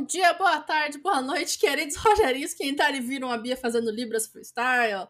Bom 0.00 0.06
dia, 0.06 0.32
boa 0.32 0.58
tarde, 0.62 0.96
boa 0.96 1.20
noite, 1.20 1.58
queridos 1.58 1.94
Rogerinhos 2.00 2.54
que 2.54 2.66
entraram 2.66 2.96
e 2.96 3.02
viram 3.02 3.30
a 3.30 3.36
Bia 3.36 3.54
fazendo 3.54 3.90
Libras 3.90 4.26
Freestyle. 4.26 5.06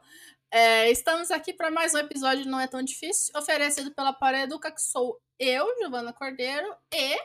É, 0.50 0.90
estamos 0.90 1.30
aqui 1.30 1.52
para 1.52 1.70
mais 1.70 1.94
um 1.94 1.98
episódio 1.98 2.44
Não 2.50 2.58
É 2.58 2.66
Tão 2.66 2.82
Difícil, 2.82 3.32
oferecido 3.38 3.94
pela 3.94 4.12
Pareduca, 4.12 4.68
que 4.68 4.82
sou 4.82 5.22
eu, 5.38 5.64
Giovana 5.78 6.12
Cordeiro, 6.12 6.74
e 6.92 7.16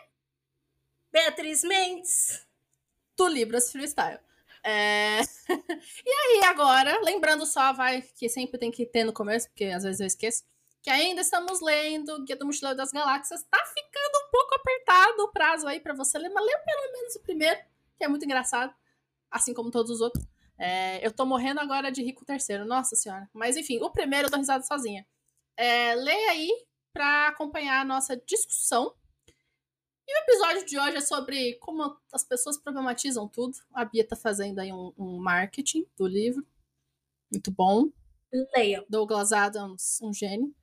Beatriz 1.11 1.63
Mendes, 1.63 2.45
do 3.17 3.27
Libras 3.27 3.71
Freestyle. 3.71 4.19
É... 4.63 5.21
e 6.05 6.09
aí, 6.09 6.43
agora, 6.43 7.01
lembrando 7.01 7.47
só, 7.47 7.73
vai, 7.73 8.03
que 8.03 8.29
sempre 8.29 8.59
tem 8.59 8.69
que 8.69 8.85
ter 8.85 9.03
no 9.03 9.11
começo, 9.11 9.47
porque 9.49 9.65
às 9.65 9.83
vezes 9.83 10.01
eu 10.01 10.05
esqueço, 10.05 10.43
que 10.85 10.91
ainda 10.91 11.21
estamos 11.21 11.61
lendo 11.61 12.23
Guia 12.23 12.35
do 12.35 12.45
Mochileiro 12.45 12.77
das 12.77 12.91
Galáxias. 12.91 13.41
Tá 13.49 13.57
ficando 13.57 14.23
um 14.23 14.29
pouco 14.31 14.53
apertado 14.53 15.23
o 15.23 15.31
prazo 15.31 15.67
aí 15.67 15.79
para 15.79 15.95
você 15.95 16.15
ler, 16.19 16.29
mas 16.29 16.45
lê 16.45 16.55
pelo 16.59 16.91
menos 16.93 17.15
o 17.15 17.21
primeiro, 17.21 17.59
que 17.97 18.03
é 18.03 18.07
muito 18.07 18.23
engraçado, 18.23 18.71
assim 19.31 19.51
como 19.51 19.71
todos 19.71 19.89
os 19.89 19.99
outros. 19.99 20.23
É, 20.59 21.03
eu 21.03 21.11
tô 21.11 21.25
morrendo 21.25 21.59
agora 21.59 21.91
de 21.91 22.03
rico 22.03 22.23
terceiro, 22.23 22.65
nossa 22.65 22.95
senhora. 22.95 23.27
Mas 23.33 23.57
enfim, 23.57 23.81
o 23.81 23.89
primeiro 23.89 24.27
eu 24.27 24.31
tô 24.31 24.37
risada 24.37 24.63
sozinha. 24.63 25.07
É, 25.57 25.95
leia 25.95 26.29
aí 26.29 26.51
para 26.93 27.29
acompanhar 27.29 27.81
a 27.81 27.85
nossa 27.85 28.15
discussão. 28.15 28.95
E 30.07 30.19
o 30.19 30.21
episódio 30.21 30.65
de 30.67 30.77
hoje 30.77 30.97
é 30.97 31.01
sobre 31.01 31.55
como 31.55 31.97
as 32.13 32.23
pessoas 32.23 32.59
problematizam 32.59 33.27
tudo. 33.27 33.57
A 33.73 33.85
Bia 33.85 34.07
tá 34.07 34.15
fazendo 34.15 34.59
aí 34.59 34.71
um, 34.71 34.93
um 34.95 35.17
marketing 35.17 35.87
do 35.97 36.05
livro. 36.05 36.45
Muito 37.31 37.49
bom. 37.49 37.89
Leia. 38.55 38.85
Douglas 38.87 39.31
Adams, 39.31 39.99
um 40.03 40.13
gênio. 40.13 40.53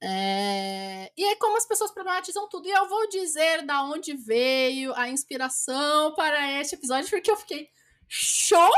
É... 0.00 1.12
E 1.16 1.24
aí, 1.24 1.36
como 1.36 1.56
as 1.56 1.66
pessoas 1.66 1.90
problematizam 1.90 2.48
tudo. 2.48 2.68
E 2.68 2.70
eu 2.70 2.88
vou 2.88 3.08
dizer 3.08 3.64
da 3.64 3.82
onde 3.82 4.14
veio 4.14 4.94
a 4.94 5.08
inspiração 5.08 6.14
para 6.14 6.60
este 6.60 6.74
episódio, 6.74 7.08
porque 7.10 7.30
eu 7.30 7.36
fiquei 7.36 7.70
show, 8.08 8.70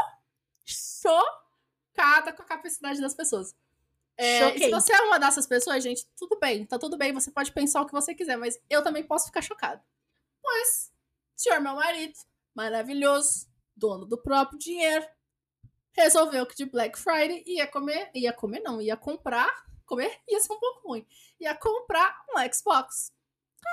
chocada 0.64 2.32
com 2.32 2.42
a 2.42 2.46
capacidade 2.46 3.00
das 3.00 3.14
pessoas. 3.14 3.54
É, 4.16 4.58
se 4.58 4.68
você 4.68 4.92
é 4.92 5.02
uma 5.02 5.18
dessas 5.18 5.46
pessoas, 5.46 5.82
gente, 5.82 6.04
tudo 6.16 6.36
bem, 6.40 6.66
tá 6.66 6.76
tudo 6.76 6.98
bem, 6.98 7.12
você 7.12 7.30
pode 7.30 7.52
pensar 7.52 7.82
o 7.82 7.86
que 7.86 7.92
você 7.92 8.12
quiser, 8.12 8.36
mas 8.36 8.60
eu 8.68 8.82
também 8.82 9.04
posso 9.04 9.26
ficar 9.26 9.40
chocada. 9.40 9.80
Pois, 10.42 10.92
senhor 11.36 11.60
meu 11.60 11.76
marido, 11.76 12.14
maravilhoso, 12.52 13.46
dono 13.76 14.04
do 14.04 14.18
próprio 14.20 14.58
dinheiro, 14.58 15.06
resolveu 15.92 16.44
que 16.46 16.56
de 16.56 16.64
Black 16.64 16.98
Friday 16.98 17.44
ia 17.46 17.68
comer, 17.68 18.10
ia 18.12 18.32
comer 18.32 18.58
não, 18.60 18.80
ia 18.82 18.96
comprar 18.96 19.68
comer 19.88 20.16
ia 20.28 20.40
ser 20.40 20.52
um 20.52 20.60
pouco 20.60 20.88
ruim. 20.88 21.06
Ia 21.40 21.54
comprar 21.54 22.24
um 22.30 22.52
Xbox. 22.52 23.12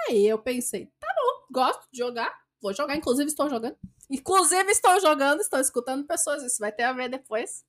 Aí 0.07 0.25
eu 0.27 0.39
pensei, 0.39 0.87
tá 0.99 1.07
bom, 1.15 1.45
gosto 1.51 1.87
de 1.91 1.99
jogar, 1.99 2.35
vou 2.61 2.73
jogar, 2.73 2.95
inclusive 2.95 3.29
estou 3.29 3.49
jogando. 3.49 3.77
Inclusive 4.09 4.71
estou 4.71 4.99
jogando, 4.99 5.41
estou 5.41 5.59
escutando 5.59 6.05
pessoas, 6.05 6.43
isso 6.43 6.59
vai 6.59 6.71
ter 6.71 6.83
a 6.83 6.93
ver 6.93 7.09
depois. 7.09 7.63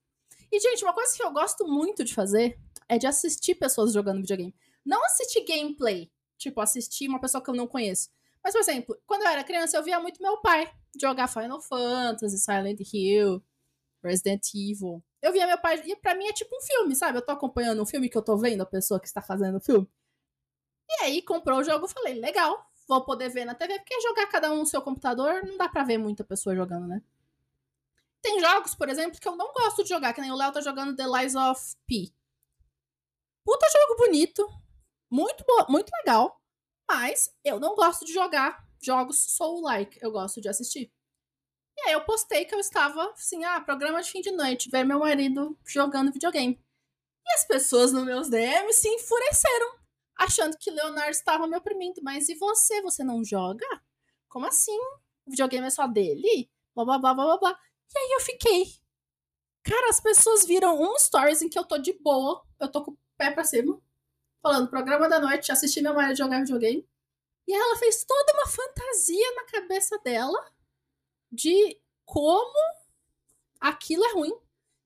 E, 0.51 0.61
gente, 0.61 0.85
uma 0.85 0.93
coisa 0.93 1.15
que 1.15 1.23
eu 1.23 1.31
gosto 1.33 1.67
muito 1.67 2.05
de 2.05 2.15
fazer 2.15 2.59
é 2.89 2.99
de 2.99 3.07
assistir 3.07 3.55
pessoas 3.57 3.93
jogando 3.93 4.21
videogame. 4.21 4.55
Não 4.85 5.05
assistir 5.07 5.45
gameplay, 5.45 6.11
tipo, 6.39 6.61
assistir 6.61 7.09
uma 7.09 7.21
pessoa 7.21 7.43
que 7.43 7.51
eu 7.51 7.55
não 7.55 7.67
conheço. 7.67 8.11
Mas, 8.43 8.53
por 8.53 8.61
exemplo, 8.61 8.97
quando 9.07 9.23
eu 9.23 9.29
era 9.29 9.43
criança, 9.43 9.77
eu 9.77 9.83
via 9.83 9.99
muito 9.99 10.23
meu 10.23 10.37
pai 10.39 10.73
jogar 11.01 11.27
Final 11.27 11.61
Fantasy, 11.61 12.39
Silent 12.39 12.81
Hill, 12.93 13.43
Resident 14.03 14.43
Evil. 14.55 15.03
Eu 15.27 15.33
via 15.33 15.45
meu 15.45 15.59
pai. 15.59 15.83
E 15.85 15.97
pra 15.97 16.15
mim 16.15 16.29
é 16.29 16.33
tipo 16.33 16.57
um 16.57 16.61
filme, 16.61 16.95
sabe? 16.95 17.19
Eu 17.19 17.23
tô 17.23 17.33
acompanhando 17.33 17.83
um 17.83 17.87
filme 17.87 18.09
que 18.09 18.17
eu 18.17 18.23
tô 18.23 18.37
vendo 18.37 18.61
a 18.61 18.67
pessoa 18.67 19.01
que 19.01 19.09
está 19.09 19.21
fazendo 19.21 19.57
o 19.57 19.61
filme. 19.61 19.91
E 20.89 21.03
aí 21.03 21.21
comprou 21.21 21.59
o 21.59 21.65
jogo, 21.65 21.89
falei, 21.89 22.15
legal, 22.15 22.65
vou 22.87 23.05
poder 23.05 23.29
ver 23.29 23.45
na 23.45 23.53
TV, 23.53 23.77
porque 23.81 24.01
jogar 24.01 24.29
cada 24.29 24.53
um 24.53 24.59
no 24.59 24.67
seu 24.67 24.81
computador 24.81 25.45
não 25.45 25.57
dá 25.57 25.69
pra 25.69 25.83
ver 25.83 25.99
muita 25.99 26.23
pessoa 26.23 26.55
jogando, 26.55 26.87
né? 26.87 27.03
Tem 28.23 28.39
jogos, 28.39 28.77
por 28.77 28.89
exemplo, 28.89 29.21
que 29.21 29.27
eu 29.27 29.35
não 29.35 29.53
gosto 29.53 29.83
de 29.83 29.89
jogar, 29.89 30.13
que 30.13 30.21
nem 30.21 30.31
o 30.31 30.37
Léo 30.37 30.53
tá 30.53 30.61
jogando 30.61 30.95
The 30.95 31.07
Lies 31.09 31.35
of 31.35 31.75
P. 31.89 32.13
Puta 33.45 33.67
jogo 33.69 33.97
bonito, 33.97 34.49
muito, 35.11 35.45
muito 35.69 35.91
legal, 35.99 36.41
mas 36.89 37.35
eu 37.45 37.59
não 37.59 37.75
gosto 37.75 38.05
de 38.05 38.13
jogar 38.13 38.65
jogos 38.81 39.19
soul-like, 39.37 39.99
eu 40.01 40.13
gosto 40.13 40.41
de 40.41 40.49
assistir. 40.49 40.93
E 41.77 41.89
aí 41.89 41.93
eu 41.93 42.01
postei 42.03 42.45
que 42.45 42.55
eu 42.55 42.59
estava, 42.59 43.11
assim, 43.11 43.45
ah, 43.45 43.61
programa 43.61 44.03
de 44.03 44.11
fim 44.11 44.21
de 44.21 44.31
noite, 44.31 44.71
ver 44.71 44.85
meu 44.85 44.99
marido 44.99 45.57
jogando 45.65 46.13
videogame. 46.13 46.59
E 47.25 47.33
as 47.35 47.45
pessoas 47.47 47.93
nos 47.93 48.05
meus 48.05 48.31
DMs 48.31 48.81
se 48.81 48.89
enfureceram, 48.89 49.79
achando 50.17 50.57
que 50.57 50.71
Leonardo 50.71 51.11
estava 51.11 51.47
me 51.47 51.57
oprimindo. 51.57 52.01
Mas 52.03 52.29
e 52.29 52.35
você? 52.35 52.81
Você 52.83 53.05
não 53.05 53.23
joga? 53.25 53.67
Como 54.29 54.47
assim? 54.47 54.79
O 55.27 55.31
videogame 55.31 55.67
é 55.67 55.71
só 55.71 55.87
dele? 55.87 56.51
Blá, 56.75 56.85
blá, 56.85 56.99
blá, 56.99 57.15
blá, 57.15 57.39
blá. 57.39 57.61
E 57.95 57.99
aí 57.99 58.13
eu 58.13 58.21
fiquei. 58.21 58.67
Cara, 59.63 59.89
as 59.91 60.01
pessoas 60.01 60.47
viram 60.47 60.81
um 60.81 60.99
stories 60.99 61.43
em 61.43 61.49
que 61.49 61.59
eu 61.59 61.65
tô 61.65 61.77
de 61.77 61.93
boa, 61.93 62.43
eu 62.61 62.71
tô 62.71 62.85
com 62.85 62.93
o 62.93 62.99
pé 63.19 63.33
pra 63.33 63.43
cima, 63.43 63.81
falando 64.41 64.71
programa 64.71 65.09
da 65.09 65.19
noite, 65.19 65.51
assisti 65.51 65.83
meu 65.83 65.93
marido 65.93 66.17
jogar 66.17 66.41
videogame. 66.41 66.89
E 67.49 67.53
ela 67.53 67.77
fez 67.77 68.05
toda 68.05 68.33
uma 68.35 68.47
fantasia 68.47 69.35
na 69.35 69.45
cabeça 69.45 69.99
dela 69.99 70.53
de 71.37 71.79
como 72.05 72.59
aquilo 73.61 74.05
é 74.05 74.13
ruim. 74.13 74.33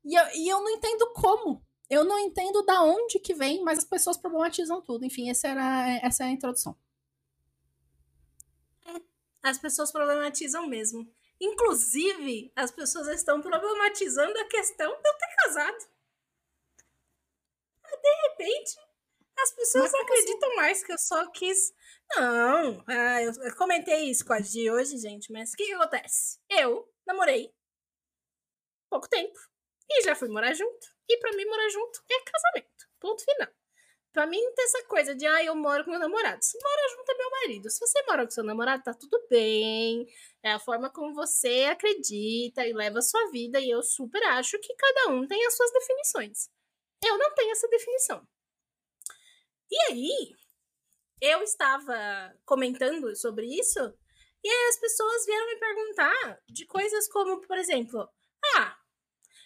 E 0.05 0.15
eu, 0.15 0.25
e 0.35 0.49
eu 0.49 0.61
não 0.61 0.71
entendo 0.71 1.13
como. 1.13 1.65
Eu 1.89 2.05
não 2.05 2.19
entendo 2.19 2.63
da 2.63 2.83
onde 2.83 3.19
que 3.19 3.35
vem, 3.35 3.63
mas 3.63 3.79
as 3.79 3.85
pessoas 3.85 4.17
problematizam 4.17 4.81
tudo. 4.83 5.05
Enfim, 5.05 5.31
essa, 5.31 5.49
era, 5.49 5.99
essa 6.03 6.25
é 6.25 6.27
a 6.29 6.31
introdução. 6.31 6.77
As 9.43 9.59
pessoas 9.59 9.91
problematizam 9.91 10.67
mesmo. 10.67 11.11
Inclusive, 11.41 12.53
as 12.55 12.71
pessoas 12.71 13.09
estão 13.09 13.41
problematizando 13.41 14.39
a 14.39 14.45
questão 14.45 14.91
de 14.91 15.09
eu 15.09 15.15
ter 15.15 15.37
casado. 15.43 15.89
De 18.03 18.29
repente, 18.29 18.79
as 19.39 19.53
pessoas 19.53 19.95
acreditam 19.95 20.49
assim? 20.49 20.57
mais 20.57 20.85
que 20.85 20.93
eu 20.93 20.99
só 20.99 21.27
quis 21.31 21.73
não, 22.17 22.85
ah, 22.87 23.23
eu, 23.23 23.57
comentei 23.57 24.11
isso 24.11 24.25
com 24.25 24.33
a 24.33 24.41
de 24.41 24.71
hoje, 24.71 24.99
gente, 24.99 25.33
mas 25.33 25.53
o 25.53 25.57
que, 25.57 25.67
que 25.67 25.73
acontece? 25.73 26.39
Eu 26.49 26.89
namorei 27.07 27.53
pouco 28.91 29.09
tempo 29.09 29.39
e 29.89 30.03
já 30.03 30.15
fui 30.15 30.29
morar 30.29 30.53
junto. 30.55 30.87
E 31.09 31.17
para 31.19 31.33
mim, 31.33 31.45
morar 31.45 31.69
junto 31.69 32.01
é 32.11 32.21
casamento. 32.23 32.89
Ponto 33.01 33.25
final. 33.25 33.49
Pra 34.13 34.27
mim, 34.27 34.41
tem 34.55 34.65
essa 34.65 34.85
coisa 34.87 35.15
de, 35.15 35.25
ah, 35.25 35.45
eu 35.45 35.55
moro 35.55 35.85
com 35.85 35.91
meu 35.91 36.01
namorado. 36.01 36.45
Se 36.45 36.59
mora 36.61 36.97
junto 36.97 37.13
é 37.13 37.17
meu 37.17 37.31
marido. 37.31 37.71
Se 37.71 37.79
você 37.79 38.03
mora 38.07 38.25
com 38.25 38.31
seu 38.31 38.43
namorado, 38.45 38.83
tá 38.83 38.93
tudo 38.93 39.25
bem. 39.31 40.07
É 40.43 40.53
a 40.53 40.59
forma 40.59 40.91
como 40.91 41.15
você 41.15 41.69
acredita 41.71 42.67
e 42.67 42.73
leva 42.73 42.99
a 42.99 43.03
sua 43.03 43.31
vida. 43.31 43.61
E 43.61 43.71
eu 43.71 43.83
super 43.83 44.23
acho 44.25 44.59
que 44.59 44.75
cada 44.75 45.13
um 45.13 45.27
tem 45.27 45.45
as 45.47 45.57
suas 45.57 45.73
definições. 45.73 46.49
Eu 47.05 47.17
não 47.19 47.33
tenho 47.35 47.53
essa 47.53 47.69
definição. 47.69 48.27
E 49.71 49.79
aí, 49.91 50.37
eu 51.21 51.43
estava 51.43 52.35
comentando 52.45 53.15
sobre 53.17 53.47
isso, 53.47 53.79
e 54.43 54.49
aí 54.49 54.69
as 54.71 54.81
pessoas 54.81 55.27
vieram 55.27 55.47
me 55.47 55.57
perguntar 55.57 56.41
de 56.49 56.67
coisas 56.67 57.09
como, 57.09 57.41
por 57.43 57.59
exemplo, 57.59 58.09
ah, 58.57 58.77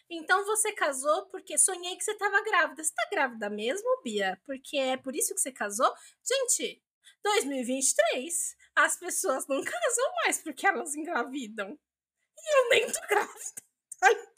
então 0.09 0.45
você 0.45 0.73
casou 0.73 1.27
porque 1.27 1.59
sonhei 1.59 1.97
que 1.97 2.05
você 2.05 2.13
estava 2.13 2.43
grávida. 2.43 2.83
Você 2.83 2.91
está 2.91 3.09
grávida 3.11 3.51
mesmo, 3.51 3.89
Bia? 4.03 4.41
Porque 4.45 4.77
é 4.77 4.97
por 4.97 5.17
isso 5.17 5.35
que 5.35 5.41
você 5.41 5.51
casou? 5.51 5.93
Gente, 6.23 6.83
2023, 7.23 8.57
as 8.77 8.97
pessoas 8.99 9.47
não 9.47 9.63
casam 9.65 10.13
mais 10.25 10.39
porque 10.43 10.67
elas 10.67 10.95
engravidam. 10.95 11.79
E 12.39 12.59
eu 12.59 12.69
nem 12.69 12.91
tô 12.91 13.01
grávida. 13.09 13.63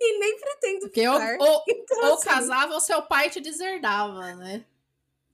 e 0.00 0.18
nem 0.18 0.38
pretendo 0.38 0.80
porque 0.80 1.00
ficar. 1.00 1.38
Ou, 1.40 1.48
ou, 1.48 1.64
então, 1.68 1.98
ou 2.04 2.14
assim, 2.14 2.24
casava 2.24 2.74
ou 2.74 2.80
seu 2.80 3.02
pai 3.02 3.30
te 3.30 3.40
deserdava, 3.40 4.34
né? 4.34 4.66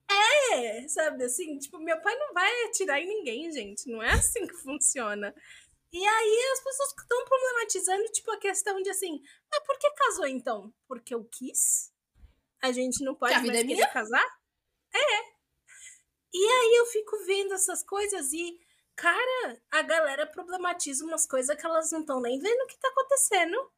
É, 0.08 0.88
sabe 0.88 1.24
assim? 1.24 1.58
Tipo, 1.58 1.78
meu 1.78 2.00
pai 2.00 2.16
não 2.16 2.32
vai 2.32 2.64
atirar 2.64 3.00
em 3.00 3.06
ninguém, 3.06 3.50
gente. 3.52 3.90
Não 3.90 4.02
é 4.02 4.12
assim 4.12 4.46
que 4.46 4.54
funciona. 4.54 5.34
E 5.92 6.06
aí 6.06 6.52
as 6.52 6.60
pessoas 6.62 6.90
estão 6.90 7.24
problematizando, 7.24 8.04
tipo, 8.12 8.30
a 8.30 8.38
questão 8.38 8.82
de 8.82 8.90
assim, 8.90 9.20
mas 9.50 9.64
por 9.64 9.78
que 9.78 9.90
casou 9.92 10.26
então? 10.26 10.72
Porque 10.86 11.14
eu 11.14 11.24
quis? 11.24 11.92
A 12.60 12.72
gente 12.72 13.04
não 13.04 13.14
pode 13.14 13.34
mais 13.46 13.80
é 13.80 13.86
casar? 13.86 14.26
É. 14.92 15.36
E 16.34 16.44
aí 16.44 16.76
eu 16.76 16.86
fico 16.86 17.16
vendo 17.24 17.54
essas 17.54 17.82
coisas 17.82 18.32
e, 18.32 18.58
cara, 18.94 19.62
a 19.70 19.82
galera 19.82 20.26
problematiza 20.26 21.04
umas 21.04 21.26
coisas 21.26 21.56
que 21.56 21.64
elas 21.64 21.90
não 21.90 22.00
estão 22.00 22.20
nem 22.20 22.38
vendo 22.38 22.60
o 22.62 22.66
que 22.66 22.78
tá 22.78 22.88
acontecendo. 22.88 23.72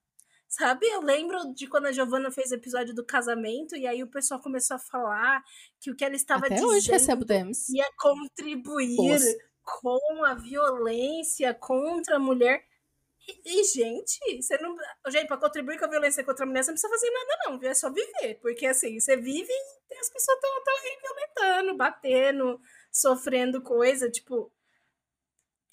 Sabe? 0.49 0.87
Eu 0.89 1.03
lembro 1.03 1.53
de 1.55 1.67
quando 1.69 1.87
a 1.87 1.93
Giovana 1.93 2.31
fez 2.31 2.51
o 2.51 2.55
episódio 2.55 2.95
do 2.95 3.05
casamento 3.05 3.77
e 3.77 3.87
aí 3.87 4.03
o 4.03 4.11
pessoal 4.11 4.41
começou 4.41 4.77
a 4.77 4.81
falar 4.81 5.43
que 5.81 5.91
o 5.91 5.97
que 5.97 6.05
ela 6.05 6.17
estava 6.17 6.47
Até 6.47 6.55
dizendo 6.55 6.73
hoje 6.73 6.91
recebo 6.91 7.25
DMs. 7.25 7.71
ia 7.71 7.87
contribuir 7.99 8.97
Poxa. 8.97 9.37
com 9.63 10.25
a 10.25 10.35
violência 10.35 11.55
contra 11.55 12.17
a 12.17 12.19
mulher. 12.19 12.65
E, 13.29 13.61
e, 13.61 13.65
gente, 13.65 14.19
você 14.43 14.57
não. 14.59 14.75
Gente, 15.09 15.27
pra 15.29 15.37
contribuir 15.39 15.79
com 15.79 15.85
a 15.85 15.89
violência 15.89 16.25
contra 16.25 16.45
a 16.45 16.49
mulher, 16.49 16.63
você 16.65 16.71
não 16.71 16.75
precisa 16.77 16.93
fazer 16.93 17.11
nada, 17.11 17.39
não, 17.47 17.59
viu? 17.59 17.71
É 17.71 17.75
só 17.75 17.91
viver. 17.93 18.37
Porque 18.41 18.67
assim, 18.67 18.99
você 19.01 19.17
vive 19.17 19.53
e 19.91 19.95
as 19.99 20.11
pessoas 20.11 20.39
estão 20.39 20.75
aí 20.85 20.99
violentando, 21.03 21.77
batendo, 21.77 22.61
sofrendo 22.93 23.63
coisa. 23.63 24.11
Tipo, 24.11 24.51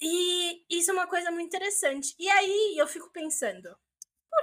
E 0.00 0.64
isso 0.70 0.90
é 0.90 0.94
uma 0.94 1.06
coisa 1.06 1.30
muito 1.30 1.46
interessante. 1.46 2.14
E 2.18 2.28
aí 2.28 2.76
eu 2.78 2.86
fico 2.86 3.10
pensando, 3.12 3.74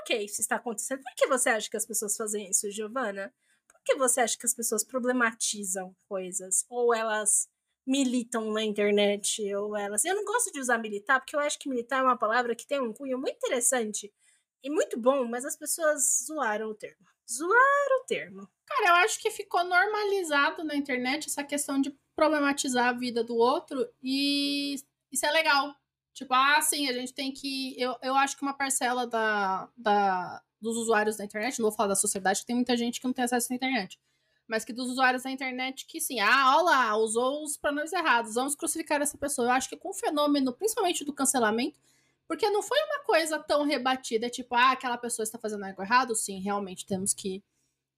por 0.04 0.08
que 0.08 0.18
isso 0.18 0.42
está 0.42 0.58
acontecendo? 0.58 1.02
Por 1.02 1.16
que 1.16 1.28
você 1.28 1.50
acha 1.50 1.70
que 1.70 1.78
as 1.78 1.86
pessoas 1.86 2.16
fazem 2.18 2.50
isso, 2.50 2.70
Giovana? 2.70 3.34
Por 3.70 3.82
que 3.86 3.96
você 3.96 4.20
acha 4.20 4.38
que 4.38 4.46
as 4.46 4.54
pessoas 4.54 4.84
problematizam 4.84 5.96
coisas? 6.10 6.66
Ou 6.70 6.94
elas 6.94 7.48
militam 7.88 8.52
na 8.52 8.62
internet? 8.64 9.42
Ou 9.56 9.78
elas. 9.78 10.04
Eu 10.04 10.16
não 10.16 10.26
gosto 10.26 10.52
de 10.52 10.60
usar 10.60 10.78
militar, 10.78 11.22
porque 11.22 11.36
eu 11.36 11.40
acho 11.40 11.58
que 11.58 11.70
militar 11.70 12.02
é 12.02 12.04
uma 12.04 12.18
palavra 12.18 12.54
que 12.54 12.68
tem 12.68 12.82
um 12.82 12.94
cunho 12.94 13.18
muito 13.18 13.38
interessante 13.38 14.14
e 14.62 14.70
muito 14.70 15.00
bom, 15.00 15.24
mas 15.26 15.46
as 15.46 15.56
pessoas 15.56 16.26
zoaram 16.28 16.70
o 16.70 16.76
termo. 16.76 17.06
Zoaram 17.32 18.02
o 18.02 18.06
termo. 18.06 18.50
Cara, 18.66 18.90
eu 18.90 18.96
acho 19.06 19.20
que 19.22 19.32
ficou 19.32 19.64
normalizado 19.64 20.66
na 20.66 20.76
internet 20.76 21.28
essa 21.28 21.46
questão 21.46 21.80
de 21.80 21.98
problematizar 22.14 22.90
a 22.90 22.94
vida 22.94 23.24
do 23.24 23.38
outro 23.38 23.90
e 24.02 24.76
isso 25.10 25.26
é 25.26 25.32
legal. 25.32 25.74
Tipo, 26.14 26.34
ah, 26.34 26.62
sim, 26.62 26.88
a 26.88 26.94
gente 26.94 27.14
tem 27.14 27.32
que. 27.32 27.80
Eu, 27.80 27.96
eu 28.02 28.16
acho 28.16 28.38
que 28.38 28.44
uma 28.44 28.54
parcela 28.54 29.08
da, 29.08 29.68
da, 29.76 30.42
dos 30.62 30.78
usuários 30.78 31.18
da 31.18 31.26
internet, 31.26 31.60
não 31.60 31.70
vou 31.70 31.76
falar 31.76 31.90
da 31.90 31.96
sociedade, 31.96 32.42
que 32.42 32.46
tem 32.46 32.56
muita 32.56 32.78
gente 32.78 33.02
que 33.02 33.06
não 33.08 33.14
tem 33.14 33.26
acesso 33.26 33.52
à 33.52 33.56
internet. 33.56 34.00
Mas 34.48 34.64
que 34.64 34.74
dos 34.74 34.90
usuários 34.90 35.24
da 35.24 35.32
internet 35.32 35.86
que 35.88 36.00
sim, 36.00 36.20
ah, 36.20 36.56
olha 36.58 36.64
lá, 36.64 36.98
usou 36.98 37.44
os 37.44 37.58
pronomes 37.58 37.94
errados, 37.94 38.36
vamos 38.36 38.56
crucificar 38.56 39.02
essa 39.02 39.18
pessoa. 39.18 39.48
Eu 39.48 39.52
acho 39.52 39.70
que 39.70 39.78
com 39.78 39.90
o 39.90 39.94
fenômeno, 39.94 40.54
principalmente 40.54 41.04
do 41.04 41.14
cancelamento, 41.14 41.80
porque 42.28 42.50
não 42.50 42.62
foi 42.62 42.78
uma 42.84 43.04
coisa 43.04 43.40
tão 43.40 43.64
rebatida, 43.64 44.30
tipo, 44.30 44.54
ah, 44.56 44.72
aquela 44.72 44.98
pessoa 44.98 45.24
está 45.24 45.40
fazendo 45.40 45.64
algo 45.66 45.82
errado, 45.82 46.16
sim, 46.16 46.40
realmente 46.40 46.86
temos 46.86 47.14
que 47.14 47.44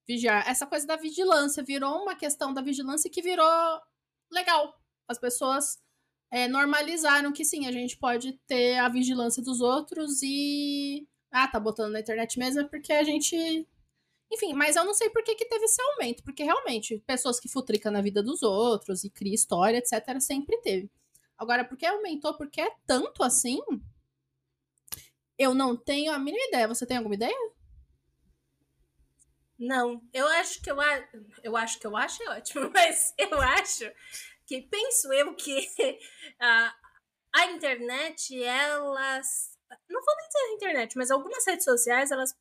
vigiar. 0.08 0.48
Essa 0.48 0.66
coisa 0.66 0.88
da 0.88 0.96
vigilância 0.96 1.64
virou 1.64 2.02
uma 2.04 2.16
questão 2.16 2.54
da 2.54 2.62
vigilância 2.62 3.10
que 3.10 3.22
virou 3.22 3.82
legal. 4.32 4.80
As 5.08 5.18
pessoas 5.20 5.80
é, 6.32 6.48
normalizaram 6.48 7.32
que 7.32 7.46
sim, 7.46 7.68
a 7.68 7.72
gente 7.72 7.98
pode 7.98 8.34
ter 8.48 8.78
a 8.78 8.90
vigilância 8.90 9.42
dos 9.44 9.62
outros 9.62 10.22
e. 10.24 11.08
Ah, 11.32 11.48
tá 11.48 11.60
botando 11.60 11.94
na 11.94 12.00
internet 12.00 12.40
mesmo, 12.40 12.62
é 12.62 12.64
porque 12.64 12.94
a 12.94 13.04
gente. 13.04 13.68
Enfim, 14.32 14.54
mas 14.54 14.76
eu 14.76 14.84
não 14.84 14.94
sei 14.94 15.10
por 15.10 15.24
que, 15.24 15.36
que 15.36 15.46
teve 15.46 15.66
esse 15.66 15.82
aumento, 15.82 16.24
porque 16.24 16.44
realmente, 16.44 16.98
pessoas 17.06 17.40
que 17.40 17.48
futricam 17.48 17.92
na 17.92 18.02
vida 18.02 18.24
dos 18.24 18.42
outros 18.42 19.04
e 19.04 19.10
cria 19.10 19.36
história, 19.36 19.78
etc., 19.78 20.20
sempre 20.20 20.58
teve. 20.62 20.90
Agora, 21.38 21.64
por 21.64 21.78
que 21.78 21.86
aumentou? 21.86 22.34
Porque 22.36 22.62
é 22.62 22.72
tanto 22.88 23.24
assim? 23.24 23.60
Eu 25.38 25.54
não 25.54 25.76
tenho 25.76 26.12
a 26.12 26.20
mínima 26.20 26.46
ideia. 26.48 26.68
Você 26.68 26.86
tem 26.86 26.98
alguma 26.98 27.16
ideia? 27.16 27.36
Não, 29.58 30.02
eu 30.14 30.28
acho 30.28 30.62
que 30.62 30.70
eu, 30.70 30.78
eu 31.44 31.56
acho 31.56 31.80
que 31.80 31.88
eu 31.88 31.96
acho 31.96 32.22
é 32.24 32.30
ótimo, 32.38 32.70
mas 32.74 33.14
eu 33.18 33.40
acho 33.40 33.90
que 34.46 34.62
penso 34.62 35.12
eu 35.14 35.36
que 35.36 35.68
a, 36.40 36.76
a 37.34 37.46
internet, 37.48 38.42
elas. 38.44 39.56
Não 39.90 40.04
vou 40.04 40.16
nem 40.16 40.28
dizer 40.28 40.40
a 40.40 40.54
internet, 40.54 40.98
mas 40.98 41.12
algumas 41.12 41.46
redes 41.46 41.66
sociais, 41.66 42.12
elas 42.12 42.34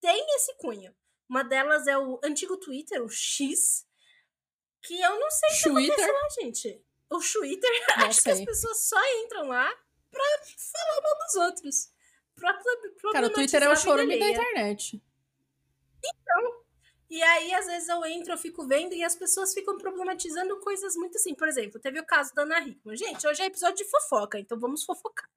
têm 0.00 0.26
esse 0.36 0.54
cunho. 0.56 0.94
Uma 1.28 1.42
delas 1.42 1.86
é 1.86 1.98
o 1.98 2.18
antigo 2.24 2.56
Twitter, 2.56 3.02
o 3.02 3.08
X, 3.08 3.86
que 4.82 4.98
eu 5.00 5.18
não 5.18 5.30
sei 5.30 5.50
se 5.50 5.68
aconteceu 5.68 6.14
lá, 6.14 6.28
gente. 6.40 6.84
O 7.10 7.20
Twitter, 7.20 7.70
acho 8.06 8.20
sei. 8.20 8.32
que 8.32 8.38
as 8.40 8.44
pessoas 8.46 8.88
só 8.88 9.22
entram 9.24 9.48
lá 9.48 9.68
pra 10.10 10.24
falar 10.56 11.02
mal 11.02 11.18
dos 11.18 11.34
outros. 11.34 11.92
Pra, 12.34 12.54
pra 12.54 13.12
Cara, 13.12 13.26
o 13.26 13.30
Twitter 13.30 13.62
é 13.62 13.68
o 13.68 13.76
chorume 13.76 14.18
da 14.18 14.28
internet. 14.28 15.02
Então, 15.98 16.64
e 17.10 17.22
aí, 17.22 17.54
às 17.54 17.66
vezes, 17.66 17.88
eu 17.88 18.04
entro, 18.04 18.32
eu 18.34 18.38
fico 18.38 18.66
vendo 18.66 18.94
e 18.94 19.02
as 19.02 19.16
pessoas 19.16 19.54
ficam 19.54 19.78
problematizando 19.78 20.58
coisas 20.60 20.94
muito 20.94 21.16
assim. 21.16 21.34
Por 21.34 21.48
exemplo, 21.48 21.80
teve 21.80 21.98
o 21.98 22.06
caso 22.06 22.34
da 22.34 22.42
Ana 22.42 22.60
Hickman. 22.60 22.96
Gente, 22.96 23.26
hoje 23.26 23.42
é 23.42 23.46
episódio 23.46 23.76
de 23.76 23.90
fofoca, 23.90 24.38
então 24.38 24.58
vamos 24.58 24.84
fofocar. 24.84 25.28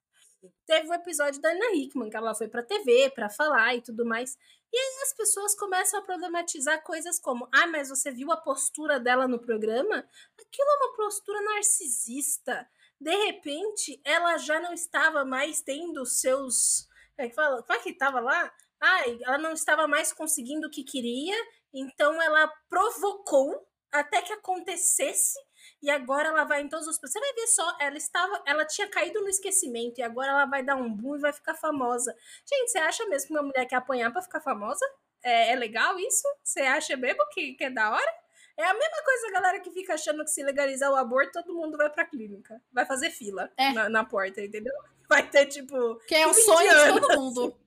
Teve 0.66 0.88
o 0.88 0.94
episódio 0.94 1.40
da 1.40 1.50
Ana 1.50 1.72
Hickman, 1.74 2.10
que 2.10 2.16
ela 2.16 2.34
foi 2.34 2.48
pra 2.48 2.62
TV 2.62 3.10
pra 3.14 3.30
falar 3.30 3.74
e 3.74 3.80
tudo 3.80 4.04
mais. 4.04 4.36
E 4.72 4.76
aí 4.76 5.02
as 5.02 5.14
pessoas 5.14 5.54
começam 5.54 6.00
a 6.00 6.02
problematizar 6.02 6.82
coisas 6.82 7.18
como: 7.18 7.48
ah, 7.52 7.66
mas 7.66 7.88
você 7.88 8.10
viu 8.10 8.30
a 8.32 8.36
postura 8.36 9.00
dela 9.00 9.26
no 9.26 9.38
programa? 9.38 9.96
Aquilo 10.38 10.68
é 10.68 10.84
uma 10.84 10.96
postura 10.96 11.40
narcisista. 11.42 12.68
De 13.00 13.14
repente, 13.26 14.00
ela 14.04 14.36
já 14.36 14.60
não 14.60 14.72
estava 14.72 15.24
mais 15.24 15.62
tendo 15.62 16.04
seus. 16.04 16.88
É 17.16 17.28
que 17.28 17.34
fala? 17.34 17.62
Como 17.62 17.78
é 17.78 17.82
que 17.82 17.92
tava 17.92 18.20
lá? 18.20 18.52
Ah, 18.80 19.02
ela 19.22 19.38
não 19.38 19.52
estava 19.52 19.86
mais 19.86 20.12
conseguindo 20.12 20.66
o 20.66 20.70
que 20.70 20.82
queria 20.82 21.36
então 21.72 22.20
ela 22.20 22.50
provocou 22.68 23.66
até 23.90 24.22
que 24.22 24.32
acontecesse 24.32 25.38
e 25.82 25.90
agora 25.90 26.28
ela 26.28 26.44
vai 26.44 26.62
em 26.62 26.68
todos 26.68 26.86
os 26.86 26.98
você 26.98 27.20
vai 27.20 27.32
ver 27.34 27.46
só 27.48 27.76
ela 27.80 27.96
estava 27.96 28.42
ela 28.46 28.64
tinha 28.64 28.88
caído 28.88 29.20
no 29.20 29.28
esquecimento 29.28 29.98
e 29.98 30.02
agora 30.02 30.30
ela 30.30 30.46
vai 30.46 30.62
dar 30.62 30.76
um 30.76 30.92
boom 30.92 31.16
e 31.16 31.20
vai 31.20 31.32
ficar 31.32 31.54
famosa. 31.54 32.14
Gente 32.48 32.70
você 32.70 32.78
acha 32.78 33.04
mesmo 33.06 33.28
que 33.28 33.34
uma 33.34 33.42
mulher 33.42 33.66
quer 33.66 33.76
apanhar 33.76 34.10
para 34.10 34.22
ficar 34.22 34.40
famosa? 34.40 34.84
É, 35.22 35.52
é, 35.52 35.56
legal 35.56 35.98
isso? 35.98 36.26
Você 36.42 36.60
acha 36.60 36.96
mesmo 36.96 37.24
que, 37.30 37.54
que 37.54 37.64
é 37.64 37.70
da 37.70 37.90
hora? 37.90 38.14
É 38.56 38.64
a 38.64 38.74
mesma 38.74 39.02
coisa 39.04 39.28
a 39.28 39.32
galera 39.32 39.60
que 39.60 39.70
fica 39.70 39.94
achando 39.94 40.24
que 40.24 40.30
se 40.30 40.42
legalizar 40.42 40.90
o 40.90 40.96
aborto 40.96 41.32
todo 41.32 41.54
mundo 41.54 41.76
vai 41.76 41.88
pra 41.88 42.04
clínica 42.04 42.60
vai 42.72 42.84
fazer 42.84 43.10
fila 43.10 43.50
é. 43.56 43.72
na, 43.72 43.88
na, 43.88 44.04
porta 44.04 44.42
entendeu? 44.42 44.74
Vai 45.08 45.28
ter 45.28 45.46
tipo 45.46 45.96
que 46.06 46.14
é 46.14 46.26
o 46.26 46.34
sonho 46.34 46.70
de 46.70 47.00
todo 47.00 47.20
mundo. 47.20 47.56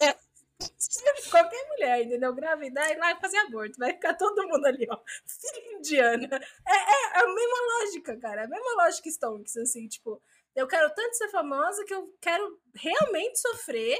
É. 0.00 0.25
Qualquer 1.30 1.68
mulher, 1.68 2.02
entendeu? 2.02 2.34
Gravidar 2.34 2.90
e 2.90 2.96
lá 2.96 3.16
fazer 3.16 3.38
aborto. 3.38 3.78
Vai 3.78 3.92
ficar 3.92 4.14
todo 4.14 4.46
mundo 4.48 4.66
ali, 4.66 4.86
ó. 4.90 4.98
Filha 5.26 5.76
indiana. 5.76 6.40
É, 6.66 6.72
é, 6.72 7.18
é, 7.18 7.22
a 7.22 7.26
mesma 7.26 7.56
lógica, 7.80 8.16
cara. 8.18 8.42
É 8.42 8.44
a 8.44 8.48
mesma 8.48 8.82
lógica 8.82 9.08
Stonks, 9.08 9.56
assim, 9.56 9.86
tipo, 9.88 10.22
eu 10.54 10.66
quero 10.66 10.92
tanto 10.94 11.16
ser 11.16 11.28
famosa 11.28 11.84
que 11.84 11.94
eu 11.94 12.14
quero 12.20 12.60
realmente 12.74 13.38
sofrer, 13.38 13.98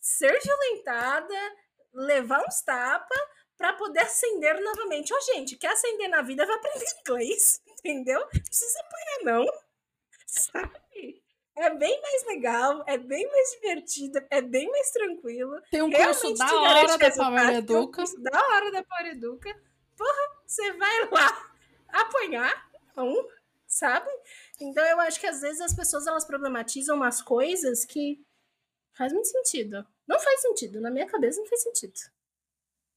ser 0.00 0.38
violentada, 0.40 1.34
levar 1.94 2.44
uns 2.46 2.60
tapas 2.62 3.18
para 3.56 3.72
poder 3.72 4.00
ascender 4.00 4.60
novamente. 4.60 5.12
Ó, 5.12 5.20
gente, 5.20 5.56
quer 5.56 5.72
ascender 5.72 6.08
na 6.08 6.22
vida, 6.22 6.46
vai 6.46 6.56
aprender 6.56 6.86
inglês, 7.00 7.60
entendeu? 7.66 8.20
Não 8.20 8.28
precisa 8.28 8.80
apanhar, 8.80 9.34
não. 9.34 9.46
Sabe? 10.26 10.87
É 11.58 11.74
bem 11.74 12.00
mais 12.00 12.24
legal, 12.26 12.84
é 12.86 12.96
bem 12.96 13.26
mais 13.26 13.50
divertido, 13.50 14.20
é 14.30 14.40
bem 14.40 14.70
mais 14.70 14.90
tranquilo. 14.92 15.60
Tem 15.70 15.82
um 15.82 15.90
curso 15.90 16.32
da 16.34 16.60
hora 16.60 16.96
da 16.96 17.10
Power 17.10 17.48
Educa. 17.56 18.04
Um 18.04 18.22
da 18.22 18.46
hora 18.46 18.70
da 18.70 18.84
Power 18.84 19.06
Educa. 19.06 19.62
Porra, 19.96 20.36
você 20.46 20.72
vai 20.74 21.10
lá 21.10 21.52
apanhar 21.90 22.70
um, 22.96 23.26
sabe? 23.66 24.08
Então 24.60 24.84
eu 24.84 25.00
acho 25.00 25.18
que 25.18 25.26
às 25.26 25.40
vezes 25.40 25.60
as 25.60 25.74
pessoas 25.74 26.06
elas 26.06 26.24
problematizam 26.24 26.94
umas 26.94 27.20
coisas 27.20 27.84
que 27.84 28.24
faz 28.92 29.12
muito 29.12 29.26
sentido. 29.26 29.84
Não 30.06 30.20
faz 30.20 30.40
sentido, 30.40 30.80
na 30.80 30.92
minha 30.92 31.06
cabeça 31.06 31.40
não 31.40 31.48
faz 31.48 31.64
sentido. 31.64 31.98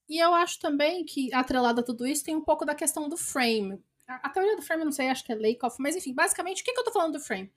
E 0.07 0.19
eu 0.19 0.35
acho 0.35 0.59
também 0.59 1.03
que, 1.03 1.33
atrelada 1.33 1.81
a 1.81 1.83
tudo 1.83 2.05
isso, 2.05 2.23
tem 2.23 2.35
um 2.35 2.43
pouco 2.43 2.63
da 2.63 2.75
questão 2.75 3.09
do 3.09 3.17
frame. 3.17 3.83
A, 4.07 4.27
a 4.27 4.29
teoria 4.29 4.55
do 4.55 4.61
frame, 4.61 4.81
eu 4.81 4.85
não 4.85 4.91
sei, 4.91 5.09
acho 5.09 5.23
que 5.23 5.31
é 5.31 5.35
Lakoff, 5.35 5.77
mas 5.79 5.95
enfim, 5.95 6.13
basicamente, 6.13 6.61
o 6.61 6.65
que, 6.65 6.73
que 6.73 6.79
eu 6.79 6.83
tô 6.83 6.91
falando 6.91 7.13
do 7.13 7.19
frame? 7.19 7.51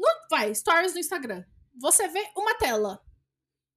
No, 0.00 0.08
vai, 0.30 0.54
stories 0.54 0.94
no 0.94 0.98
Instagram. 0.98 1.44
Você 1.78 2.08
vê 2.08 2.26
uma 2.34 2.54
tela. 2.54 3.04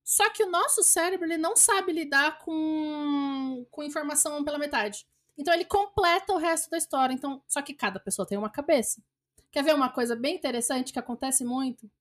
Só 0.05 0.29
que 0.29 0.43
o 0.43 0.49
nosso 0.49 0.81
cérebro 0.81 1.25
ele 1.25 1.37
não 1.37 1.55
sabe 1.55 1.91
lidar 1.91 2.39
com, 2.39 3.67
com 3.69 3.83
informação 3.83 4.41
pela 4.43 4.57
metade. 4.57 5.05
Então 5.37 5.53
ele 5.53 5.65
completa 5.65 6.31
o 6.31 6.37
resto 6.37 6.69
da 6.69 6.77
história. 6.77 7.13
Então, 7.13 7.43
só 7.45 7.61
que 7.61 7.73
cada 7.73 7.99
pessoa 7.99 8.25
tem 8.25 8.37
uma 8.37 8.49
cabeça. 8.49 9.03
Quer 9.51 9.63
ver 9.63 9.75
uma 9.75 9.89
coisa 9.89 10.15
bem 10.15 10.35
interessante 10.35 10.93
que 10.93 10.99
acontece 10.99 11.43
muito? 11.43 11.91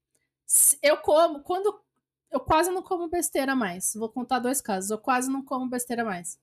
Eu 0.81 0.99
como, 0.99 1.43
quando 1.43 1.83
eu 2.31 2.41
quase 2.41 2.71
não 2.71 2.83
como 2.83 3.09
besteira 3.09 3.57
mais. 3.57 3.93
Vou 3.95 4.09
contar 4.09 4.39
dois 4.39 4.61
casos. 4.61 4.91
Eu 4.91 4.99
quase 4.99 5.31
não 5.31 5.45
como 5.45 5.69
besteira 5.69 6.05
mais. 6.05 6.39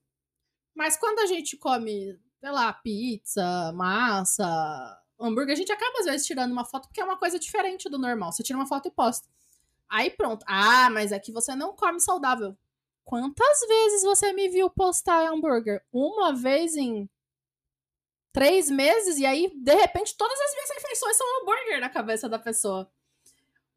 Mas 0.75 0.97
quando 0.97 1.19
a 1.19 1.25
gente 1.25 1.57
come, 1.57 2.19
sei 2.39 2.51
lá, 2.51 2.73
pizza, 2.73 3.71
massa, 3.73 5.01
hambúrguer, 5.19 5.53
a 5.53 5.57
gente 5.57 5.71
acaba 5.71 5.99
às 5.99 6.05
vezes 6.05 6.25
tirando 6.25 6.51
uma 6.51 6.65
foto 6.65 6.87
porque 6.87 7.01
é 7.01 7.03
uma 7.03 7.17
coisa 7.17 7.39
diferente 7.39 7.89
do 7.89 7.97
normal. 7.97 8.31
Você 8.31 8.43
tira 8.43 8.57
uma 8.57 8.67
foto 8.67 8.87
e 8.87 8.91
posta. 8.91 9.27
Aí 9.89 10.09
pronto. 10.09 10.45
Ah, 10.47 10.89
mas 10.89 11.11
que 11.23 11.31
você 11.31 11.55
não 11.55 11.75
come 11.75 11.99
saudável. 11.99 12.57
Quantas 13.03 13.59
vezes 13.67 14.03
você 14.03 14.31
me 14.33 14.47
viu 14.49 14.69
postar 14.69 15.25
hambúrguer? 15.27 15.83
Uma 15.91 16.33
vez 16.33 16.75
em 16.75 17.09
três 18.31 18.69
meses 18.69 19.17
e 19.17 19.25
aí, 19.25 19.51
de 19.53 19.75
repente, 19.75 20.15
todas 20.15 20.39
as 20.39 20.53
minhas 20.53 20.69
refeições 20.69 21.17
são 21.17 21.41
hambúrguer 21.41 21.79
na 21.81 21.89
cabeça 21.89 22.29
da 22.29 22.37
pessoa. 22.37 22.91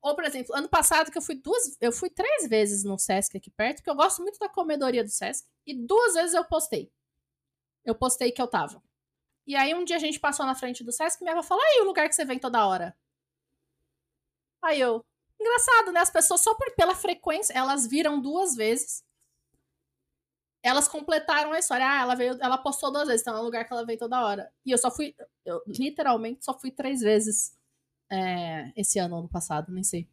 Ou, 0.03 0.15
por 0.15 0.25
exemplo, 0.25 0.55
ano 0.55 0.69
passado 0.69 1.11
que 1.11 1.17
eu 1.17 1.23
fui 1.23 1.37
duas, 1.37 1.77
eu 1.81 1.93
fui 1.93 2.11
três 2.11 2.49
vezes 2.49 2.85
no 2.85 2.99
Sesc 2.99 3.37
aqui 3.37 3.51
perto, 3.51 3.77
porque 3.77 3.91
eu 3.91 3.95
gosto 3.95 4.21
muito 4.21 4.39
da 4.39 4.49
comedoria 4.49 5.05
do 5.05 5.11
Sesc, 5.11 5.49
e 5.65 5.75
duas 5.75 6.15
vezes 6.15 6.35
eu 6.35 6.45
postei. 6.45 6.93
Eu 7.85 7.95
postei 7.95 8.33
que 8.33 8.43
eu 8.43 8.49
tava. 8.49 8.83
E 9.47 9.57
aí 9.57 9.75
um 9.75 9.85
dia 9.85 9.97
a 9.97 9.99
gente 9.99 10.21
passou 10.21 10.47
na 10.47 10.55
frente 10.55 10.85
do 10.85 10.93
Sesc 10.93 11.21
e 11.21 11.25
minha 11.25 11.33
avó 11.37 11.43
falou: 11.43 11.63
aí 11.65 11.81
o 11.81 11.85
lugar 11.85 12.09
que 12.09 12.15
você 12.15 12.25
vem 12.25 12.39
toda 12.39 12.67
hora. 12.67 12.97
Aí 14.63 14.81
eu. 14.81 15.05
Engraçado, 15.41 15.93
né? 15.93 16.01
As 16.01 16.11
pessoas, 16.11 16.41
só 16.41 16.55
por, 16.55 16.73
pela 16.77 16.95
frequência, 16.95 17.53
elas 17.53 17.87
viram 17.87 18.21
duas 18.21 18.55
vezes. 18.55 19.05
Elas 20.63 20.87
completaram 20.87 21.53
a 21.53 21.59
história. 21.59 21.85
Ah, 21.85 22.03
ela 22.03 22.15
veio, 22.15 22.39
ela 22.41 22.57
postou 22.57 22.93
duas 22.93 23.09
vezes, 23.09 23.23
então 23.23 23.37
é 23.37 23.41
um 23.41 23.45
lugar 23.45 23.65
que 23.67 23.73
ela 23.73 23.85
vem 23.85 23.97
toda 23.99 24.25
hora. 24.25 24.53
E 24.65 24.71
eu 24.71 24.79
só 24.79 24.91
fui, 24.91 25.15
eu 25.45 25.61
literalmente 25.67 26.45
só 26.45 26.57
fui 26.59 26.71
três 26.71 27.01
vezes 27.01 27.57
É, 28.11 28.73
esse 28.77 28.99
ano, 29.01 29.17
ano 29.19 29.29
passado, 29.29 29.73
nem 29.73 29.83
sei. 29.85 30.09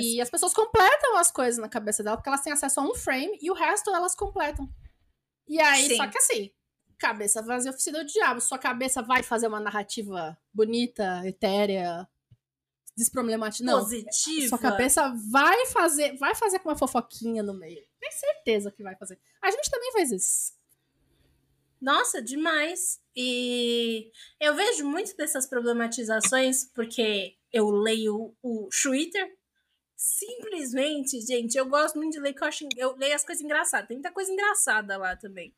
E 0.00 0.20
as 0.20 0.30
pessoas 0.30 0.54
completam 0.54 1.16
as 1.18 1.30
coisas 1.30 1.58
na 1.60 1.68
cabeça 1.68 2.02
dela, 2.02 2.16
porque 2.16 2.28
elas 2.28 2.42
têm 2.42 2.52
acesso 2.52 2.80
a 2.80 2.84
um 2.84 2.94
frame 2.94 3.38
e 3.42 3.50
o 3.50 3.54
resto 3.54 3.90
elas 3.94 4.14
completam. 4.14 4.68
E 5.48 5.60
aí, 5.60 5.88
Sim. 5.88 5.96
só 5.96 6.08
que 6.08 6.18
assim, 6.18 6.50
cabeça 6.98 7.42
vazia 7.42 7.70
oficina 7.70 8.02
do 8.02 8.10
diabo. 8.10 8.40
Sua 8.40 8.58
cabeça 8.58 9.02
vai 9.02 9.22
fazer 9.22 9.46
uma 9.46 9.60
narrativa 9.60 10.36
bonita, 10.52 11.22
etérea, 11.24 12.08
desproblemática. 12.96 13.64
Não. 13.64 13.80
Positiva. 13.80 14.48
Sua 14.48 14.58
cabeça 14.58 15.14
vai 15.30 15.66
fazer, 15.66 16.16
vai 16.16 16.34
fazer 16.34 16.58
com 16.60 16.68
uma 16.68 16.76
fofoquinha 16.76 17.42
no 17.42 17.54
meio. 17.54 17.84
Tem 18.00 18.10
certeza 18.10 18.72
que 18.72 18.82
vai 18.82 18.96
fazer. 18.96 19.18
A 19.42 19.50
gente 19.50 19.70
também 19.70 19.92
faz 19.92 20.10
isso. 20.10 20.56
Nossa, 21.80 22.22
demais. 22.22 23.00
E 23.14 24.10
eu 24.40 24.54
vejo 24.54 24.86
muito 24.86 25.14
dessas 25.16 25.46
problematizações 25.46 26.64
porque 26.74 27.36
eu 27.52 27.70
leio 27.70 28.34
o 28.42 28.68
Twitter. 28.82 29.36
Simplesmente, 29.94 31.20
gente, 31.20 31.56
eu 31.56 31.66
gosto 31.66 31.96
muito 31.96 32.12
de 32.12 32.20
ler, 32.20 32.34
eu, 32.38 32.46
acho, 32.46 32.66
eu 32.76 32.96
leio 32.96 33.14
as 33.14 33.24
coisas 33.24 33.42
engraçadas. 33.44 33.88
Tem 33.88 33.96
muita 33.96 34.12
coisa 34.12 34.30
engraçada 34.30 34.96
lá 34.96 35.16
também. 35.16 35.54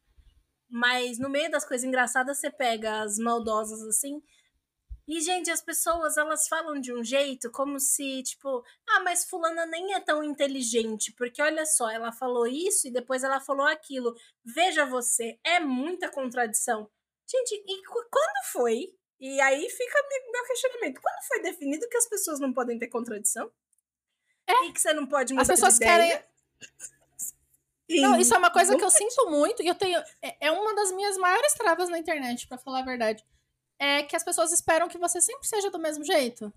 Mas 0.68 1.18
no 1.18 1.30
meio 1.30 1.50
das 1.50 1.64
coisas 1.64 1.86
engraçadas, 1.86 2.38
você 2.38 2.50
pega 2.50 3.02
as 3.02 3.18
maldosas 3.18 3.82
assim. 3.82 4.22
E, 5.06 5.22
gente, 5.22 5.50
as 5.50 5.62
pessoas, 5.62 6.18
elas 6.18 6.46
falam 6.48 6.78
de 6.78 6.92
um 6.92 7.02
jeito 7.02 7.50
como 7.50 7.80
se, 7.80 8.22
tipo, 8.22 8.62
ah, 8.86 9.00
mas 9.00 9.24
fulana 9.24 9.64
nem 9.64 9.94
é 9.94 10.00
tão 10.00 10.22
inteligente, 10.22 11.14
porque 11.16 11.40
olha 11.40 11.64
só, 11.64 11.88
ela 11.88 12.12
falou 12.12 12.46
isso 12.46 12.86
e 12.86 12.92
depois 12.92 13.24
ela 13.24 13.40
falou 13.40 13.66
aquilo. 13.66 14.14
Veja 14.44 14.84
você, 14.84 15.40
é 15.42 15.60
muita 15.60 16.10
contradição. 16.10 16.90
Gente, 17.26 17.54
e 17.66 17.82
quando 17.86 18.44
foi? 18.52 18.94
E 19.18 19.40
aí 19.40 19.68
fica 19.70 19.98
meu 20.30 20.44
questionamento. 20.46 21.00
Quando 21.00 21.26
foi 21.26 21.40
definido 21.40 21.88
que 21.88 21.96
as 21.96 22.08
pessoas 22.08 22.38
não 22.38 22.52
podem 22.52 22.78
ter 22.78 22.88
contradição? 22.88 23.50
É. 24.46 24.66
E 24.66 24.72
que 24.72 24.80
você 24.80 24.92
não 24.92 25.06
pode 25.06 25.32
mudar 25.32 25.42
As 25.42 25.48
pessoas 25.48 25.78
querem... 25.78 26.22
Não, 27.88 28.18
isso 28.20 28.34
é 28.34 28.38
uma 28.38 28.50
coisa 28.50 28.76
que 28.76 28.84
eu 28.84 28.90
sinto 28.90 29.30
muito 29.30 29.62
e 29.62 29.66
eu 29.66 29.74
tenho. 29.74 29.98
É, 30.20 30.48
é 30.48 30.52
uma 30.52 30.74
das 30.74 30.92
minhas 30.92 31.16
maiores 31.16 31.54
travas 31.54 31.88
na 31.88 31.98
internet, 31.98 32.46
para 32.46 32.58
falar 32.58 32.80
a 32.80 32.84
verdade. 32.84 33.24
É 33.78 34.02
que 34.02 34.14
as 34.14 34.24
pessoas 34.24 34.52
esperam 34.52 34.88
que 34.88 34.98
você 34.98 35.20
sempre 35.20 35.48
seja 35.48 35.70
do 35.70 35.78
mesmo 35.78 36.04
jeito. 36.04 36.52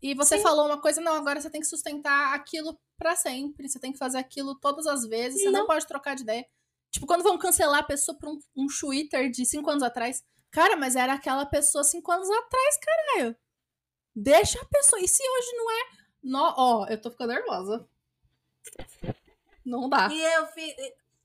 E 0.00 0.14
você 0.14 0.36
Sim. 0.36 0.42
falou 0.42 0.66
uma 0.66 0.80
coisa, 0.80 1.00
não, 1.00 1.14
agora 1.14 1.40
você 1.40 1.50
tem 1.50 1.60
que 1.60 1.66
sustentar 1.66 2.34
aquilo 2.34 2.78
para 2.96 3.16
sempre. 3.16 3.68
Você 3.68 3.80
tem 3.80 3.92
que 3.92 3.98
fazer 3.98 4.18
aquilo 4.18 4.54
todas 4.54 4.86
as 4.86 5.04
vezes. 5.04 5.42
Você 5.42 5.50
não, 5.50 5.66
pode 5.66 5.86
trocar 5.86 6.14
de 6.14 6.22
ideia. 6.22 6.46
Tipo, 6.90 7.06
quando 7.06 7.24
vão 7.24 7.36
cancelar 7.36 7.80
a 7.80 7.86
pessoa 7.86 8.16
por 8.16 8.28
um, 8.28 8.38
um 8.56 8.66
Twitter 8.66 9.30
de 9.30 9.44
cinco 9.44 9.70
anos 9.70 9.82
atrás. 9.82 10.22
Cara, 10.50 10.76
mas 10.76 10.94
era 10.94 11.14
aquela 11.14 11.44
pessoa 11.44 11.82
cinco 11.82 12.12
anos 12.12 12.30
atrás, 12.30 12.78
caralho. 12.78 13.36
Deixa 14.14 14.60
a 14.60 14.64
pessoa. 14.66 15.00
E 15.00 15.08
se 15.08 15.22
hoje 15.22 15.56
não 15.56 15.70
é. 15.70 15.84
No... 16.22 16.54
Ó, 16.56 16.86
eu 16.86 17.00
tô 17.00 17.10
ficando 17.10 17.32
nervosa. 17.32 17.88
Não 19.68 19.88
dá. 19.88 20.08
E 20.10 20.20
eu, 20.20 20.48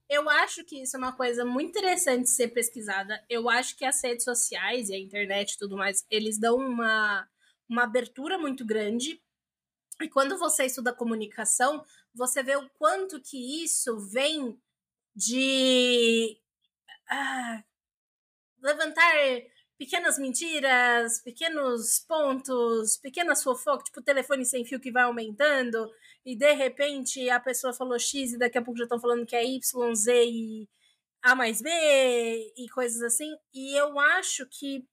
eu 0.10 0.30
acho 0.30 0.64
que 0.66 0.82
isso 0.82 0.96
é 0.98 1.00
uma 1.00 1.16
coisa 1.16 1.46
muito 1.46 1.70
interessante 1.70 2.24
de 2.24 2.30
ser 2.30 2.50
pesquisada. 2.50 3.24
Eu 3.30 3.50
acho 3.50 3.76
que 3.78 3.86
as 3.86 4.02
redes 4.04 4.26
sociais 4.26 4.90
e 4.90 4.94
a 4.94 5.00
internet 5.00 5.54
e 5.54 5.58
tudo 5.58 5.78
mais, 5.78 6.06
eles 6.10 6.38
dão 6.38 6.58
uma, 6.58 7.28
uma 7.70 7.84
abertura 7.84 8.38
muito 8.38 8.66
grande. 8.66 9.22
E 10.02 10.10
quando 10.10 10.38
você 10.38 10.66
estuda 10.66 10.94
comunicação, 10.94 11.86
você 12.14 12.44
vê 12.44 12.56
o 12.56 12.70
quanto 12.72 13.22
que 13.22 13.64
isso 13.64 13.98
vem 14.12 14.60
de 15.16 16.38
ah, 17.10 17.64
levantar 18.62 19.14
pequenas 19.78 20.18
mentiras, 20.18 21.22
pequenos 21.22 22.00
pontos, 22.08 22.98
pequenas 22.98 23.44
fofocas, 23.44 23.86
tipo 23.86 24.02
telefone 24.02 24.46
sem 24.46 24.66
fio 24.66 24.80
que 24.80 24.92
vai 24.92 25.04
aumentando, 25.04 25.90
e 26.26 26.36
de 26.36 26.54
repente 26.54 27.30
a 27.30 27.40
pessoa 27.40 27.74
falou 27.74 28.00
X 28.00 28.34
e 28.34 28.38
daqui 28.38 28.58
a 28.58 28.62
pouco 28.62 28.78
já 28.78 28.84
estão 28.86 29.00
falando 29.00 29.26
que 29.26 29.36
é 29.36 29.44
Y, 29.46 29.96
Z 29.96 30.26
e 30.26 30.70
A 31.22 31.36
mais 31.36 31.62
B 31.62 31.70
e 32.58 32.70
coisas 32.70 33.02
assim. 33.02 33.36
E 33.54 33.78
eu 33.80 34.00
acho 34.00 34.46
que 34.48 34.88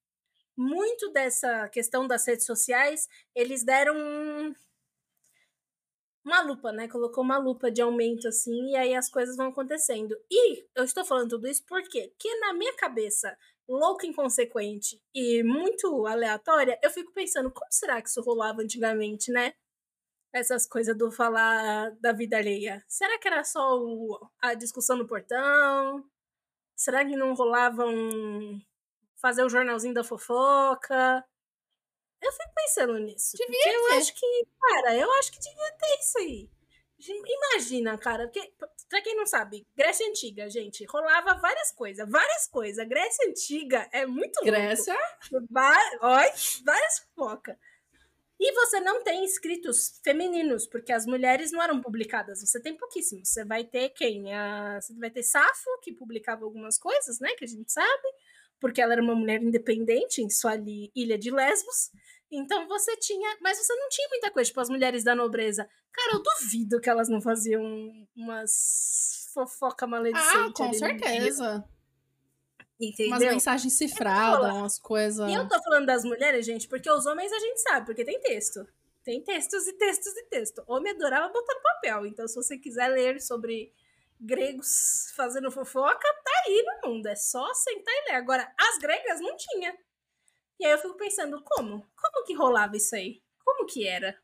muito 0.57 1.11
dessa 1.13 1.69
questão 1.71 2.07
das 2.07 2.27
redes 2.27 2.45
sociais, 2.45 3.09
eles 3.35 3.65
deram 3.65 4.55
uma 6.25 6.43
lupa, 6.43 6.71
né? 6.71 6.87
Colocou 6.89 7.25
uma 7.25 7.39
lupa 7.39 7.71
de 7.71 7.81
aumento 7.81 8.29
assim, 8.29 8.71
e 8.71 8.77
aí 8.77 8.95
as 8.95 9.09
coisas 9.09 9.37
vão 9.37 9.49
acontecendo. 9.49 10.17
E 10.31 10.67
eu 10.75 10.85
estou 10.85 11.05
falando 11.05 11.31
tudo 11.31 11.49
isso? 11.49 11.65
Porque 11.67 12.13
na 12.41 12.53
minha 12.53 12.75
cabeça, 12.75 13.37
louca, 13.69 14.07
inconsequente 14.07 15.01
e 15.15 15.43
muito 15.43 16.07
aleatória, 16.07 16.79
eu 16.83 16.91
fico 16.91 17.13
pensando, 17.13 17.51
como 17.51 17.73
será 17.73 18.01
que 18.03 18.09
isso 18.09 18.21
rolava 18.21 18.63
antigamente, 18.63 19.33
né? 19.33 19.55
Essas 20.33 20.67
coisas 20.67 20.97
do 20.97 21.11
falar 21.11 21.91
da 22.01 22.13
vida 22.13 22.37
alheia. 22.37 22.85
Será 22.87 23.19
que 23.19 23.27
era 23.27 23.43
só 23.43 23.79
o, 23.79 24.19
a 24.41 24.55
discussão 24.55 24.97
no 24.97 25.07
portão? 25.07 26.05
Será 26.77 27.05
que 27.05 27.17
não 27.17 27.35
rolava 27.35 27.85
um. 27.87 28.61
fazer 29.21 29.45
o 29.45 29.49
jornalzinho 29.49 29.93
da 29.95 30.05
fofoca? 30.05 31.25
Eu 32.23 32.33
fico 32.33 32.53
pensando 32.55 32.99
nisso. 32.99 33.37
Devia 33.37 33.73
eu 33.73 33.99
acho 33.99 34.15
que, 34.15 34.47
cara, 34.61 34.97
eu 34.97 35.11
acho 35.15 35.33
que 35.33 35.41
devia 35.41 35.73
ter 35.73 35.99
isso 35.99 36.19
aí. 36.19 36.51
Imagina, 37.09 37.97
cara, 37.97 38.29
porque, 38.29 38.53
pra 38.89 39.01
quem 39.01 39.17
não 39.17 39.25
sabe, 39.25 39.67
Grécia 39.75 40.07
Antiga, 40.07 40.51
gente, 40.51 40.85
rolava 40.85 41.35
várias 41.41 41.73
coisas, 41.73 42.09
várias 42.09 42.47
coisas. 42.47 42.87
Grécia 42.87 43.27
Antiga 43.29 43.89
é 43.91 44.05
muito 44.05 44.45
Grécia? 44.45 44.95
Olha, 46.03 46.33
várias 46.65 46.99
fofocas. 46.99 47.57
E 48.43 48.53
você 48.55 48.81
não 48.81 49.05
tem 49.05 49.23
escritos 49.23 50.01
femininos, 50.03 50.67
porque 50.67 50.93
as 50.93 51.05
mulheres 51.05 51.53
não 51.53 51.63
eram 51.63 51.79
publicadas. 51.79 52.41
Você 52.41 52.59
tem 52.59 52.75
pouquíssimos. 52.75 53.29
Você 53.29 53.45
vai 53.45 53.65
ter 53.65 53.91
quem? 53.91 54.35
A, 54.35 54.81
você 54.81 54.95
vai 54.95 55.11
ter 55.11 55.23
Safo, 55.23 55.69
que 55.83 55.93
publicava 55.93 56.47
algumas 56.47 56.79
coisas, 56.79 57.21
né? 57.21 57.35
Que 57.35 57.45
a 57.45 57.49
gente 57.49 57.71
sabe, 57.71 58.09
porque 58.59 58.81
ela 58.81 58.95
era 58.95 59.03
uma 59.03 59.15
mulher 59.15 59.43
independente 59.43 60.23
em 60.23 60.31
sua 60.31 60.55
ilha 60.97 61.19
de 61.19 61.31
Lesbos. 61.31 61.91
Então 62.33 62.67
você 62.67 62.97
tinha. 62.97 63.37
Mas 63.43 63.59
você 63.59 63.75
não 63.75 63.91
tinha 63.91 64.09
muita 64.09 64.31
coisa, 64.31 64.49
tipo 64.49 64.61
as 64.61 64.71
mulheres 64.71 65.05
da 65.05 65.15
nobreza. 65.15 65.69
Cara, 65.93 66.15
eu 66.15 66.23
duvido 66.23 66.81
que 66.81 66.89
elas 66.89 67.11
não 67.11 67.21
faziam 67.21 67.63
umas 68.17 69.29
fofoca 69.35 69.87
maledicente. 69.87 70.35
Ah, 70.35 70.53
com 70.55 70.73
certeza. 70.73 71.69
Entendeu? 72.81 73.09
Umas 73.09 73.21
mensagens 73.21 73.75
cifradas, 73.75 74.55
umas 74.55 74.79
coisas. 74.79 75.31
E 75.31 75.35
eu 75.35 75.47
tô 75.47 75.63
falando 75.63 75.85
das 75.85 76.03
mulheres, 76.03 76.47
gente, 76.47 76.67
porque 76.67 76.91
os 76.91 77.05
homens 77.05 77.31
a 77.31 77.39
gente 77.39 77.61
sabe, 77.61 77.85
porque 77.85 78.05
tem 78.05 78.19
texto. 78.21 78.67
Tem 79.05 79.23
textos 79.23 79.67
e 79.67 79.73
textos 79.75 80.17
e 80.17 80.25
texto. 80.25 80.63
Homem 80.67 80.93
adorava 80.93 81.33
botar 81.33 81.55
no 81.55 81.63
papel. 81.63 82.07
Então, 82.07 82.27
se 82.27 82.35
você 82.35 82.57
quiser 82.57 82.89
ler 82.89 83.21
sobre 83.21 83.73
gregos 84.19 85.13
fazendo 85.17 85.51
fofoca, 85.51 86.07
tá 86.25 86.43
aí 86.47 86.65
no 86.83 86.91
mundo. 86.91 87.07
É 87.07 87.17
só 87.17 87.53
sentar 87.55 87.95
e 87.95 88.11
ler. 88.11 88.17
Agora, 88.17 88.51
as 88.59 88.79
gregas 88.79 89.21
não 89.21 89.37
tinha. 89.37 89.77
E 90.59 90.67
aí 90.67 90.73
eu 90.73 90.79
fico 90.79 90.97
pensando, 90.97 91.43
como? 91.45 91.87
Como 91.97 92.25
que 92.27 92.35
rolava 92.35 92.77
isso 92.77 92.95
aí? 92.95 93.23
Como 93.45 93.67
que 93.67 93.87
era? 93.87 94.19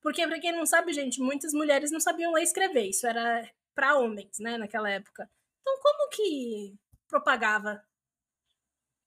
Porque, 0.00 0.26
pra 0.26 0.40
quem 0.40 0.52
não 0.52 0.64
sabe, 0.64 0.92
gente, 0.92 1.20
muitas 1.20 1.52
mulheres 1.52 1.90
não 1.90 1.98
sabiam 1.98 2.32
ler 2.32 2.42
e 2.42 2.44
escrever. 2.44 2.88
Isso 2.88 3.06
era 3.06 3.48
para 3.74 3.98
homens, 3.98 4.38
né, 4.38 4.56
naquela 4.56 4.88
época. 4.88 5.28
Então, 5.60 5.76
como 5.82 6.08
que 6.10 6.78
propagava? 7.08 7.82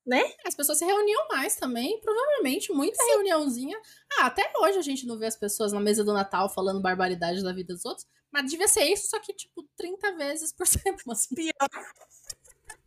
Né? 0.06 0.24
As 0.46 0.56
pessoas 0.56 0.80
se 0.80 0.86
reuniam 0.86 1.28
mais 1.28 1.56
também, 1.56 2.00
provavelmente, 2.02 2.72
muita 2.72 3.02
Sim. 3.04 3.10
reuniãozinha. 3.12 3.80
Ah, 4.18 4.26
até 4.26 4.52
hoje 4.58 4.80
a 4.80 4.82
gente 4.82 5.06
não 5.06 5.20
vê 5.20 5.28
as 5.28 5.36
pessoas 5.36 5.72
na 5.72 5.80
mesa 5.80 6.04
do 6.04 6.14
Natal 6.14 6.50
falando 6.50 6.82
barbaridade 6.82 7.44
da 7.44 7.54
vida 7.54 7.74
dos 7.74 7.86
outros, 7.86 8.08
mas 8.32 8.50
devia 8.50 8.68
ser 8.68 8.86
isso, 8.86 9.10
só 9.10 9.20
que, 9.20 9.34
tipo, 9.34 9.68
30 9.76 10.16
vezes 10.16 10.52
por 10.52 10.66
semana. 10.68 10.98
Pior. 11.36 11.70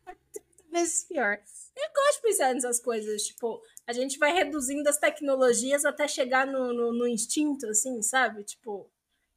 30 0.04 0.70
vezes 0.70 1.04
pior. 1.04 1.38
Eu 1.76 1.92
gosto 1.94 2.16
de 2.16 2.22
pensar 2.22 2.54
nessas 2.54 2.80
coisas, 2.80 3.22
tipo, 3.22 3.62
a 3.86 3.92
gente 3.92 4.18
vai 4.18 4.32
reduzindo 4.32 4.88
as 4.88 4.98
tecnologias 4.98 5.84
até 5.84 6.08
chegar 6.08 6.46
no, 6.46 6.72
no, 6.72 6.92
no 6.92 7.06
instinto, 7.06 7.66
assim, 7.66 8.02
sabe? 8.02 8.42
Tipo, 8.44 8.90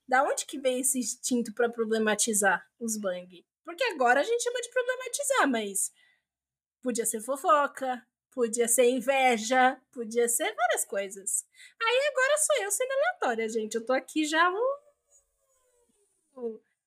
da 0.08 0.24
onde 0.24 0.46
que 0.46 0.60
vem 0.60 0.80
esse 0.80 1.00
instinto 1.00 1.54
para 1.54 1.70
problematizar 1.70 2.66
os 2.80 2.98
bang? 2.98 3.46
Porque 3.66 3.84
agora 3.86 4.22
a 4.22 4.24
gente 4.24 4.44
chama 4.44 4.62
de 4.62 4.70
problematizar, 4.70 5.50
mas 5.50 5.92
podia 6.82 7.06
ser 7.06 7.20
fofoca, 7.20 8.06
podia 8.32 8.68
ser 8.68 8.90
inveja, 8.90 9.82
podia 9.92 10.30
ser 10.30 10.54
várias 10.56 10.86
coisas. 10.86 11.44
Aí 11.82 12.12
agora 12.12 12.38
sou 12.38 12.64
eu 12.64 12.72
sendo 12.72 12.92
aleatória, 12.92 13.50
gente. 13.50 13.76
Eu 13.76 13.86
tô 13.86 13.92
aqui 13.92 14.24
já 14.24 14.50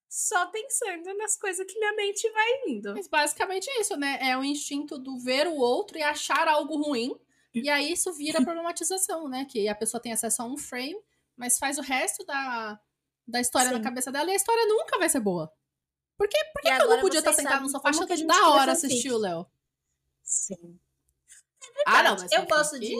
só 0.09 0.47
pensando 0.47 1.15
nas 1.17 1.37
coisas 1.37 1.67
que 1.67 1.79
minha 1.79 1.95
mente 1.95 2.31
vai 2.31 2.63
indo. 2.69 2.95
Mas 2.95 3.09
basicamente 3.09 3.69
é 3.71 3.81
isso, 3.81 3.97
né? 3.97 4.19
É 4.23 4.37
o 4.37 4.45
instinto 4.45 4.99
do 4.99 5.19
ver 5.19 5.47
o 5.47 5.57
outro 5.57 5.99
e 5.99 6.03
achar 6.03 6.49
algo 6.49 6.81
ruim. 6.83 7.19
E 7.55 7.69
aí 7.69 7.93
isso 7.93 8.13
vira 8.13 8.43
problematização, 8.43 9.29
né? 9.29 9.45
Que 9.45 9.69
a 9.69 9.75
pessoa 9.75 10.01
tem 10.01 10.13
acesso 10.13 10.43
a 10.43 10.45
um 10.45 10.57
frame, 10.57 11.01
mas 11.37 11.59
faz 11.59 11.77
o 11.77 11.83
resto 11.83 12.25
da, 12.25 12.81
da 13.27 13.41
história 13.41 13.69
Sim. 13.69 13.75
na 13.75 13.83
cabeça 13.83 14.13
dela 14.13 14.31
e 14.31 14.33
a 14.33 14.37
história 14.37 14.65
nunca 14.67 14.99
vai 14.99 15.09
ser 15.09 15.21
boa. 15.21 15.53
Por, 16.19 16.29
que, 16.29 16.37
por 16.53 16.63
que, 16.63 16.77
que 16.77 16.83
eu 16.83 16.89
não 16.89 17.01
podia 17.01 17.21
estar 17.21 17.33
sentado 17.33 17.63
no 17.63 17.69
sofá 17.69 17.91
achando 17.91 18.27
da 18.27 18.49
hora 18.49 18.73
assistir 18.73 19.13
o 19.13 19.19
Léo? 19.19 19.47
Sim. 20.25 20.79
É 21.79 21.83
ah, 21.87 22.03
não, 22.03 22.17
mas 22.19 22.33
eu 22.33 22.45
gosto 22.45 22.79
de. 22.79 22.93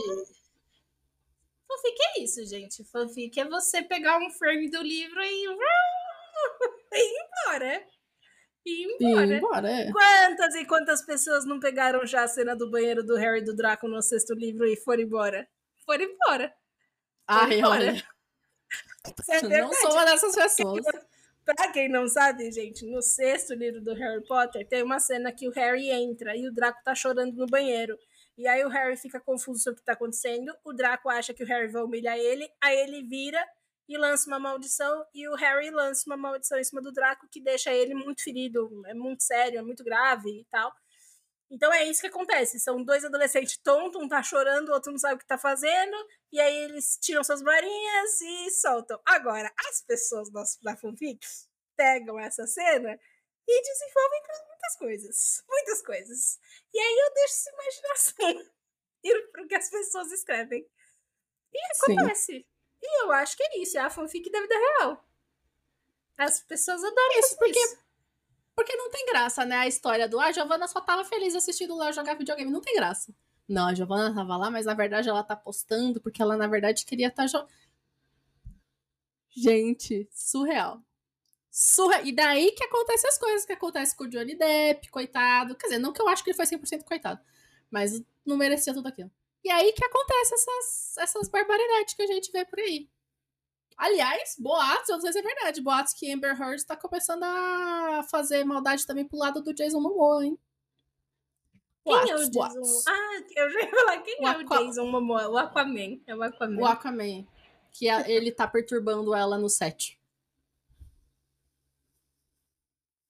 fanfic 1.67 1.97
é 2.01 2.21
isso, 2.21 2.47
gente. 2.47 2.85
Fanfic 2.85 3.41
é 3.41 3.45
você 3.45 3.83
pegar 3.83 4.19
um 4.19 4.31
frame 4.31 4.71
do 4.71 4.81
livro 4.81 5.21
e, 5.21 5.47
e 6.95 6.99
ir 7.01 7.27
embora. 7.27 7.87
E 8.65 8.83
ir 8.85 8.97
embora. 9.01 9.27
E 9.27 9.37
embora 9.37 9.69
é. 9.69 9.91
Quantas 9.91 10.55
e 10.55 10.65
quantas 10.65 11.03
pessoas 11.05 11.45
não 11.45 11.59
pegaram 11.59 12.07
já 12.07 12.23
a 12.23 12.29
cena 12.29 12.55
do 12.55 12.71
banheiro 12.71 13.03
do 13.03 13.17
Harry 13.17 13.41
e 13.41 13.45
do 13.45 13.57
Draco 13.57 13.89
no 13.89 14.01
sexto 14.01 14.33
livro 14.33 14.65
e 14.65 14.77
foram 14.77 15.03
embora? 15.03 15.49
Foram 15.85 16.05
embora. 16.05 16.55
Ai, 17.27 17.65
olha. 17.65 18.07
É 19.29 19.61
não 19.61 19.73
sou 19.73 19.93
uma 19.93 20.05
dessas 20.05 20.35
pessoas. 20.37 20.87
Pra 21.57 21.73
quem 21.73 21.89
não 21.89 22.07
sabe, 22.07 22.53
gente, 22.53 22.85
no 22.85 23.01
sexto 23.01 23.55
livro 23.55 23.81
do 23.81 23.95
Harry 23.95 24.23
Potter 24.27 24.69
tem 24.69 24.83
uma 24.83 25.01
cena 25.01 25.33
que 25.33 25.49
o 25.49 25.51
Harry 25.53 25.89
entra 25.89 26.37
e 26.37 26.47
o 26.47 26.53
Draco 26.53 26.83
tá 26.85 26.95
chorando 26.95 27.35
no 27.35 27.47
banheiro. 27.47 27.97
E 28.37 28.47
aí 28.47 28.63
o 28.67 28.69
Harry 28.69 28.99
fica 28.99 29.19
confuso 29.19 29.63
sobre 29.63 29.79
o 29.79 29.81
que 29.81 29.87
tá 29.87 29.95
acontecendo. 29.95 30.55
O 30.63 30.75
Draco 30.75 31.09
acha 31.09 31.33
que 31.33 31.43
o 31.43 31.47
Harry 31.47 31.69
vai 31.69 31.83
humilhar 31.83 32.19
ele. 32.19 32.47
Aí 32.63 32.79
ele 32.81 33.03
vira 33.03 33.43
e 33.89 33.97
lança 33.97 34.29
uma 34.29 34.39
maldição. 34.39 35.07
E 35.15 35.27
o 35.27 35.35
Harry 35.37 35.71
lança 35.71 36.03
uma 36.07 36.19
maldição 36.19 36.59
em 36.59 36.65
cima 36.65 36.83
do 36.83 36.93
Draco 36.93 37.27
que 37.31 37.41
deixa 37.41 37.73
ele 37.73 37.95
muito 37.95 38.23
ferido. 38.23 38.83
É 38.87 38.93
muito 38.93 39.23
sério, 39.23 39.59
é 39.59 39.63
muito 39.63 39.83
grave 39.83 40.29
e 40.29 40.45
tal. 40.51 40.71
Então 41.51 41.73
é 41.73 41.85
isso 41.85 42.01
que 42.01 42.09
acontece. 42.09 42.61
São 42.61 42.83
dois 42.83 43.05
adolescentes 43.05 43.57
tontos, 43.59 44.01
um 44.01 44.09
tá 44.09 44.23
chorando, 44.23 44.69
o 44.69 44.73
outro 44.73 44.93
não 44.93 44.99
sabe 44.99 45.15
o 45.15 45.19
que 45.19 45.27
tá 45.27 45.39
fazendo. 45.39 45.97
E 46.31 46.41
aí 46.41 46.57
eles 46.65 46.99
tiram 47.01 47.25
suas 47.25 47.41
varinhas 47.43 48.21
e 48.21 48.51
soltam. 48.51 49.01
Agora, 49.05 49.51
as 49.69 49.83
pessoas 49.83 50.31
da, 50.31 50.43
da 50.63 50.77
fanfic 50.77 51.27
pegam 51.77 52.19
essa 52.19 52.47
cena 52.47 52.99
e 53.47 53.63
desenvolvem 53.63 54.23
muitas 54.49 54.77
coisas. 54.77 55.45
Muitas 55.49 55.83
coisas. 55.83 56.39
E 56.75 56.79
aí 56.79 56.99
eu 56.99 57.15
deixo 57.15 57.35
essa 57.35 57.51
imaginação 57.51 58.53
ir 59.05 59.29
pro 59.33 59.47
que 59.47 59.55
as 59.55 59.71
pessoas 59.71 60.13
escrevem. 60.13 60.69
E 61.53 61.59
acontece. 61.77 62.33
Sim. 62.33 62.45
E 62.83 63.03
eu 63.03 63.13
acho 63.13 63.37
que 63.37 63.43
é 63.43 63.59
isso. 63.59 63.79
É 63.79 63.81
a 63.81 63.91
fanfic 63.91 64.31
da 64.31 64.41
vida 64.41 64.55
real. 64.55 65.05
As 66.19 66.41
pessoas 66.41 66.85
adoram 66.85 67.19
isso. 67.19 67.39
Porque, 67.39 67.59
isso. 67.59 67.79
Porque 68.59 68.75
não 68.75 68.91
tem 68.91 69.07
graça, 69.07 69.45
né? 69.45 69.55
A 69.55 69.69
história 69.69 70.09
do. 70.09 70.19
Ah, 70.19 70.27
a 70.27 70.33
Giovanna 70.33 70.67
só 70.67 70.81
tava 70.81 71.05
feliz 71.05 71.33
assistindo 71.37 71.77
lá 71.77 71.93
jogar 71.93 72.15
videogame. 72.15 72.51
Não 72.51 72.61
tem 72.61 72.75
graça. 72.75 73.15
Não, 73.49 73.69
a 73.69 73.75
Giovana 73.75 74.13
tava 74.13 74.37
lá, 74.37 74.51
mas 74.51 74.67
na 74.67 74.75
verdade 74.75 75.09
ela 75.09 75.23
tá 75.23 75.37
postando 75.37 76.01
porque 76.01 76.21
ela 76.21 76.37
na 76.37 76.49
verdade 76.49 76.85
queria 76.85 77.07
estar 77.07 77.23
tá 77.23 77.27
jogando. 77.29 77.49
Gente, 79.31 80.09
surreal. 80.11 80.83
Surreal. 81.49 82.05
E 82.05 82.11
daí 82.11 82.51
que 82.51 82.65
acontecem 82.65 83.09
as 83.09 83.17
coisas 83.17 83.47
que 83.47 83.53
acontecem 83.53 83.97
com 83.97 84.05
o 84.05 84.09
Johnny 84.09 84.35
Depp, 84.35 84.91
coitado. 84.91 85.55
Quer 85.55 85.69
dizer, 85.69 85.79
não 85.79 85.93
que 85.93 86.03
eu 86.03 86.09
acho 86.09 86.25
que 86.25 86.31
ele 86.31 86.37
foi 86.37 86.45
100% 86.45 86.83
coitado, 86.83 87.21
mas 87.71 88.03
não 88.27 88.37
merecia 88.37 88.75
tudo 88.75 88.89
aquilo. 88.89 89.11
E 89.45 89.51
aí 89.53 89.73
que 89.73 89.85
acontece 89.85 90.35
essas, 90.35 90.99
essas 90.99 91.29
barbaridades 91.29 91.95
que 91.95 92.03
a 92.03 92.09
gente 92.09 92.33
vê 92.33 92.45
por 92.45 92.59
aí. 92.59 92.91
Aliás, 93.79 94.35
boatos, 94.37 94.89
eu 94.89 94.97
não 94.97 95.03
sei 95.03 95.13
se 95.13 95.21
é 95.21 95.23
verdade, 95.23 95.63
boatos 95.63 95.95
que 95.95 96.13
Amber 96.13 96.37
Heard 96.37 96.67
tá 96.67 96.77
começando 96.77 97.23
a 97.23 98.05
fazer 98.11 98.43
maldade 98.43 98.85
também 98.85 99.07
pro 99.07 99.17
lado 99.17 99.41
do 99.41 99.55
Jason 99.55 99.81
Momoa, 99.81 100.27
hein? 100.27 100.37
Quem 101.85 102.11
é 102.11 102.17
o 102.17 102.29
Jason? 102.29 102.83
Ah, 102.89 103.23
eu 103.37 103.51
já 103.51 103.61
ia 103.61 103.71
falar, 103.71 103.99
quem 104.03 104.21
o 104.21 104.29
é 104.29 104.37
o 104.37 104.45
Jason 104.45 104.87
Momoa? 104.87 105.29
O 105.29 105.39
Aquaman. 105.39 106.01
É 106.09 106.17
o 106.17 106.23
Aquaman. 106.23 106.61
O 106.61 106.67
Aquaman. 106.67 107.25
Que 107.71 107.87
ele 107.87 108.33
tá 108.33 108.49
perturbando 108.49 109.15
ela 109.15 109.39
no 109.39 109.49
set. 109.49 109.97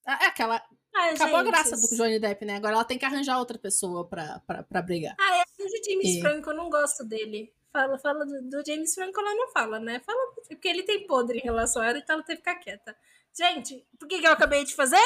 É 0.07 0.27
aquela. 0.27 0.63
Ah, 0.95 1.11
Acabou 1.11 1.39
gente, 1.39 1.49
a 1.49 1.51
graça 1.51 1.77
do 1.77 1.97
Johnny 1.97 2.19
Depp, 2.19 2.45
né? 2.45 2.57
Agora 2.57 2.75
ela 2.75 2.85
tem 2.85 2.99
que 2.99 3.05
arranjar 3.05 3.39
outra 3.39 3.59
pessoa 3.59 4.07
pra, 4.07 4.41
pra, 4.47 4.63
pra 4.63 4.83
brigar. 4.83 5.17
Ah, 5.19 5.37
é 5.39 5.45
o 5.63 5.69
James 5.85 6.17
e... 6.17 6.21
Franco, 6.21 6.51
eu 6.51 6.57
não 6.57 6.69
gosto 6.69 7.05
dele. 7.05 7.55
Fala, 7.79 7.99
fala 7.99 8.27
do, 8.27 8.43
do, 8.51 8.67
James 8.67 8.93
Franco, 8.93 9.21
ela 9.21 9.35
não 9.37 9.49
fala, 9.53 9.79
né? 9.79 10.01
Fala 10.05 10.35
porque 10.49 10.67
ele 10.67 10.83
tem 10.83 11.07
podre 11.07 11.39
em 11.39 11.43
relação 11.43 11.81
a 11.81 11.87
ela, 11.87 11.99
então 11.99 12.15
ela 12.15 12.25
teve 12.25 12.41
que 12.43 12.51
ficar 12.51 12.61
quieta. 12.61 12.97
Gente, 13.33 13.87
por 13.97 14.09
que, 14.09 14.21
que 14.21 14.27
eu 14.27 14.33
acabei 14.33 14.65
de 14.65 14.75
fazer? 14.75 14.99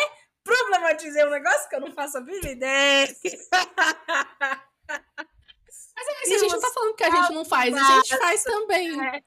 problematizei 0.43 1.25
um 1.25 1.31
negócio 1.31 1.69
que 1.69 1.77
eu 1.77 1.81
não 1.81 1.93
faço 1.93 2.19
a 2.19 2.21
mínima 2.21 2.51
ideia. 2.51 3.07
Mas 5.95 6.09
é 6.09 6.23
isso, 6.23 6.35
a 6.35 6.39
gente 6.39 6.53
não 6.53 6.61
tá 6.61 6.71
falando 6.71 6.95
que 6.95 7.05
a 7.05 7.11
gente 7.11 7.33
não 7.35 7.45
faz, 7.45 7.75
a 7.75 7.95
gente 7.97 8.17
faz 8.17 8.43
também. 8.43 9.01
É. 9.01 9.23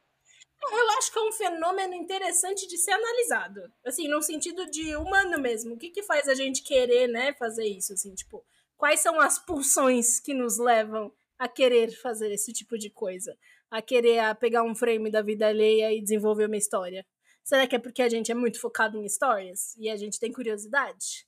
Eu 0.71 0.89
acho 0.97 1.12
que 1.12 1.19
é 1.19 1.21
um 1.21 1.31
fenômeno 1.31 1.93
interessante 1.93 2.67
de 2.67 2.77
ser 2.77 2.91
analisado. 2.91 3.71
Assim, 3.86 4.08
no 4.08 4.21
sentido 4.21 4.65
de 4.69 4.95
humano 4.95 5.39
mesmo. 5.39 5.75
O 5.75 5.77
que 5.77 5.91
que 5.91 6.01
faz 6.01 6.27
a 6.27 6.34
gente 6.34 6.63
querer, 6.63 7.08
né, 7.08 7.34
fazer 7.34 7.65
isso? 7.65 7.93
Assim, 7.93 8.15
tipo, 8.15 8.43
quais 8.75 8.99
são 8.99 9.19
as 9.19 9.38
pulsões 9.38 10.19
que 10.19 10.34
nos 10.34 10.58
levam 10.58 11.13
a 11.38 11.48
querer 11.48 11.91
fazer 11.91 12.32
esse 12.32 12.54
tipo 12.54 12.78
de 12.78 12.89
coisa? 12.89 13.38
A 13.69 13.82
querer 13.82 14.19
a 14.19 14.36
pegar 14.36 14.63
um 14.63 14.76
frame 14.76 15.12
da 15.12 15.21
vida 15.21 15.48
alheia 15.48 15.93
e 15.93 16.02
desenvolver 16.02 16.45
uma 16.45 16.58
história? 16.58 17.06
Será 17.43 17.67
que 17.67 17.76
é 17.76 17.80
porque 17.80 18.02
a 18.02 18.10
gente 18.10 18.32
é 18.32 18.36
muito 18.36 18.60
focado 18.60 18.98
em 18.98 19.06
histórias 19.06 19.76
e 19.78 19.89
a 19.89 19.95
gente 19.95 20.19
tem 20.19 20.32
curiosidade 20.32 21.28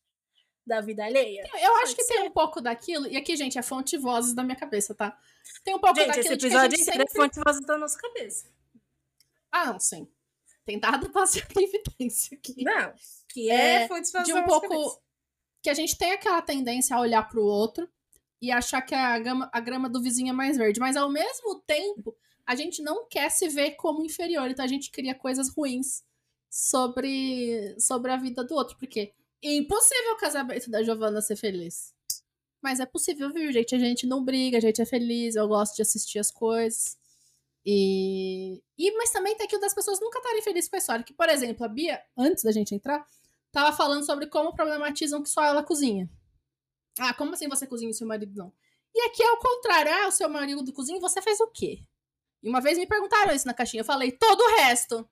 da 0.66 0.82
vida 0.82 1.06
alheia? 1.06 1.44
Eu 1.62 1.76
acho 1.76 1.96
Pode 1.96 1.96
que 1.96 2.04
ser. 2.04 2.14
tem 2.14 2.24
um 2.24 2.32
pouco 2.32 2.60
daquilo, 2.60 3.08
e 3.08 3.16
aqui, 3.16 3.36
gente, 3.36 3.58
é 3.60 3.62
fonte 3.62 3.98
vozes 3.98 4.34
da 4.34 4.44
minha 4.44 4.56
cabeça, 4.56 4.96
tá? 4.96 5.18
Tem 5.64 5.76
um 5.76 5.80
pouco 5.80 5.96
gente, 5.96 6.08
daquilo 6.08 6.26
esse 6.26 6.34
episódio 6.34 6.78
de 6.78 6.84
que 6.84 6.90
a 6.90 6.94
gente 6.94 7.02
é 7.02 7.08
sempre... 7.08 7.22
é 7.22 7.24
fonte 7.24 7.40
vozes 7.44 7.66
da 7.66 7.78
nossa 7.78 8.00
cabeça. 8.00 8.52
Ah, 9.52 9.68
não, 9.68 9.80
sim. 9.80 10.08
Tem 10.66 10.80
dado 10.80 11.10
pra 11.14 11.26
ser 11.28 11.46
evidência 11.56 12.38
aqui. 12.38 12.64
Não, 12.64 12.94
que 13.30 13.52
é, 13.52 13.84
é 13.84 13.88
fonte 13.88 14.12
vozes 14.12 14.28
de 14.28 14.34
um 14.34 14.44
pouco 14.44 14.68
cabeça. 14.68 15.00
que 15.62 15.70
a 15.70 15.74
gente 15.76 15.98
tem 15.98 16.12
aquela 16.14 16.42
tendência 16.42 16.96
a 16.96 17.00
olhar 17.00 17.30
pro 17.30 17.44
outro 17.44 17.88
e 18.42 18.52
achar 18.52 18.82
que 18.82 18.94
a, 18.94 19.18
gama, 19.20 19.50
a 19.52 19.60
grama 19.60 19.90
do 19.90 20.02
vizinho 20.02 20.30
é 20.30 20.34
mais 20.34 20.58
verde, 20.58 20.80
mas 20.80 20.96
ao 20.96 21.10
mesmo 21.10 21.62
tempo 21.62 22.16
a 22.46 22.56
gente 22.56 22.82
não 22.82 23.08
quer 23.08 23.30
se 23.30 23.50
ver 23.50 23.72
como 23.72 24.06
inferior, 24.06 24.50
então 24.50 24.64
a 24.64 24.68
gente 24.68 24.90
cria 24.92 25.14
coisas 25.14 25.50
ruins 25.50 26.04
sobre, 26.50 27.76
sobre 27.80 28.12
a 28.12 28.18
vida 28.18 28.44
do 28.44 28.56
outro. 28.56 28.78
Porque 28.78 29.14
é 29.44 29.56
impossível 29.56 30.14
o 30.14 30.18
casamento 30.18 30.70
da 30.70 30.82
Giovanna 30.82 31.22
ser 31.22 31.36
feliz. 31.36 31.94
Mas 32.62 32.80
é 32.80 32.86
possível, 32.86 33.32
viu, 33.32 33.52
gente? 33.52 33.76
A 33.76 33.80
gente 33.80 34.08
não 34.08 34.24
briga, 34.24 34.58
a 34.58 34.62
gente 34.62 34.82
é 34.82 34.86
feliz, 34.86 35.36
eu 35.36 35.48
gosto 35.48 35.76
de 35.76 35.82
assistir 35.82 36.20
as 36.20 36.32
coisas. 36.32 36.98
E, 37.66 38.62
e 38.78 38.92
mas 38.98 39.12
também 39.12 39.36
tem 39.36 39.46
aquilo 39.46 39.62
das 39.62 39.74
pessoas 39.74 40.00
nunca 40.00 40.20
estarem 40.20 40.42
felizes 40.42 40.70
com 40.70 40.78
a 40.78 40.80
história. 40.80 41.04
Que, 41.04 41.14
por 41.14 41.30
exemplo, 41.30 41.66
a 41.66 41.68
Bia, 41.68 42.02
antes 42.18 42.44
da 42.44 42.52
gente 42.52 42.74
entrar, 42.74 43.06
tava 43.52 43.76
falando 43.76 44.06
sobre 44.06 44.28
como 44.28 44.56
problematizam 44.56 45.22
que 45.22 45.30
só 45.30 45.44
ela 45.44 45.64
cozinha. 45.64 46.10
Ah, 47.00 47.14
como 47.14 47.34
assim 47.34 47.48
você 47.48 47.66
cozinha 47.68 47.92
e 47.92 47.94
seu 47.94 48.08
marido 48.08 48.34
não? 48.36 48.52
E 48.94 49.02
aqui 49.08 49.24
é 49.24 49.32
o 49.32 49.38
contrário. 49.38 49.92
Ah, 49.92 50.08
o 50.08 50.12
seu 50.12 50.28
marido 50.30 50.74
cozinha, 50.74 51.00
você 51.00 51.22
fez 51.22 51.40
o 51.40 51.48
quê? 51.48 51.80
E 52.42 52.50
uma 52.50 52.62
vez 52.62 52.78
me 52.78 52.88
perguntaram 52.88 53.34
isso 53.34 53.48
na 53.48 53.54
caixinha. 53.54 53.82
Eu 53.82 53.86
falei, 53.86 54.12
todo 54.12 54.42
o 54.42 54.56
resto. 54.58 55.08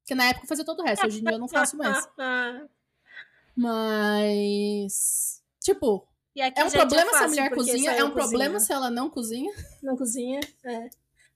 Porque 0.00 0.14
na 0.14 0.26
época 0.26 0.44
eu 0.44 0.48
fazia 0.48 0.64
todo 0.64 0.80
o 0.80 0.84
resto, 0.84 1.06
hoje 1.06 1.20
em 1.20 1.24
dia 1.24 1.34
eu 1.34 1.38
não 1.38 1.48
faço 1.48 1.76
mais. 1.76 2.08
Mas. 3.54 5.42
Tipo, 5.60 6.08
é 6.36 6.64
um 6.64 6.70
problema 6.70 7.10
é 7.10 7.14
se 7.14 7.24
a 7.24 7.28
mulher 7.28 7.50
cozinha, 7.50 7.92
é 7.92 8.04
um 8.04 8.10
problema 8.10 8.60
se 8.60 8.72
ela 8.72 8.90
não 8.90 9.10
cozinha. 9.10 9.52
Não 9.82 9.96
cozinha, 9.96 10.40
é. 10.64 10.88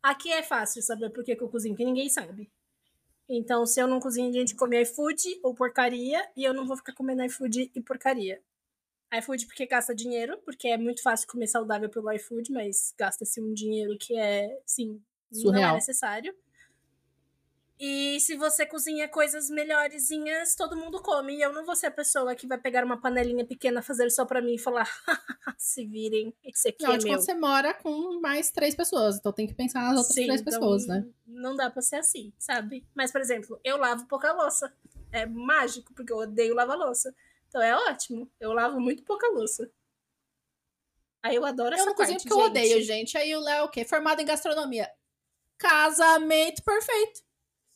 Aqui 0.03 0.33
é 0.33 0.43
fácil 0.43 0.83
saber 0.83 1.11
por 1.11 1.25
que, 1.25 1.35
que 1.35 1.43
eu 1.43 1.49
cozinho, 1.49 1.75
porque 1.75 1.85
ninguém 1.85 2.09
sabe. 2.09 2.51
Então, 3.29 3.65
se 3.65 3.81
eu 3.81 3.87
não 3.87 4.01
cozinho, 4.01 4.29
a 4.29 4.33
gente 4.33 4.55
come 4.55 4.81
iFood 4.83 5.41
ou 5.43 5.55
porcaria, 5.55 6.27
e 6.37 6.45
eu 6.45 6.53
não 6.53 6.67
vou 6.67 6.77
ficar 6.77 6.93
comendo 6.93 7.25
iFood 7.25 7.71
e 7.75 7.81
porcaria. 7.81 8.41
iFood 9.19 9.47
porque 9.47 9.67
gasta 9.67 9.95
dinheiro, 9.95 10.39
porque 10.45 10.69
é 10.69 10.77
muito 10.77 11.03
fácil 11.03 11.29
comer 11.29 11.47
saudável 11.47 11.89
pelo 11.89 12.11
iFood, 12.13 12.53
mas 12.53 12.95
gasta-se 12.99 13.41
um 13.41 13.53
dinheiro 13.53 13.97
que 13.99 14.17
é, 14.19 14.61
sim, 14.67 15.01
Surreal. 15.33 15.63
não 15.63 15.71
é 15.71 15.75
necessário. 15.75 16.35
E 17.79 18.21
se 18.21 18.37
você 18.37 18.65
cozinha 18.65 19.09
coisas 19.09 19.51
melhorzinhas, 19.51 20.55
todo 20.55 20.77
mundo 20.77 21.03
come. 21.03 21.37
E 21.37 21.43
eu 21.43 21.53
não 21.53 21.67
vou 21.67 21.75
ser 21.75 21.89
a 21.89 21.91
pessoa 21.91 22.35
que 22.35 22.47
vai 22.47 22.57
pegar 22.57 22.85
uma 22.85 23.01
panelinha 23.01 23.45
pequena, 23.45 23.83
fazer 23.83 24.09
só 24.11 24.25
para 24.25 24.41
mim 24.41 24.55
e 24.55 24.59
falar: 24.59 24.89
se 25.59 25.85
virem, 25.85 26.33
esse 26.45 26.69
aqui 26.69 26.85
não, 26.85 26.95
é 26.95 26.99
meu. 26.99 27.21
você 27.21 27.35
mora 27.35 27.75
com 27.75 28.21
mais 28.21 28.51
três 28.51 28.77
pessoas, 28.77 29.17
então 29.17 29.33
tem 29.33 29.47
que 29.47 29.55
pensar 29.55 29.83
nas 29.83 29.99
outras 29.99 30.15
Sim, 30.15 30.27
três 30.27 30.41
então 30.41 30.53
pessoas, 30.53 30.87
né? 30.87 31.05
Não 31.27 31.57
dá 31.57 31.69
pra 31.69 31.83
ser 31.83 31.97
assim, 31.97 32.33
sabe? 32.39 32.87
Mas, 32.95 33.11
por 33.11 33.21
exemplo, 33.21 33.61
eu 33.65 33.77
lavo 33.77 34.07
pouca 34.07 34.33
louça. 34.33 34.73
É 35.11 35.27
mágico, 35.27 35.93
porque 35.95 36.13
eu 36.13 36.19
odeio 36.19 36.55
lavar 36.55 36.77
louça. 36.77 37.15
Então 37.55 37.63
é 37.63 37.73
ótimo. 37.89 38.29
Eu 38.41 38.53
lavo 38.53 38.81
muito 38.81 39.05
pouca 39.05 39.29
louça. 39.29 39.71
Aí 41.23 41.37
eu 41.37 41.45
adoro 41.45 41.69
eu 41.69 41.75
essa 41.75 41.85
Eu 41.85 41.87
não 41.87 41.95
cozinho 41.95 42.19
porque 42.19 42.33
eu 42.33 42.39
odeio, 42.39 42.83
gente. 42.83 43.17
Aí 43.17 43.33
o 43.37 43.39
Léo, 43.39 43.59
é 43.59 43.63
o 43.63 43.69
quê? 43.69 43.85
Formado 43.85 44.21
em 44.21 44.25
gastronomia. 44.25 44.91
Casamento 45.57 46.65
perfeito. 46.65 47.23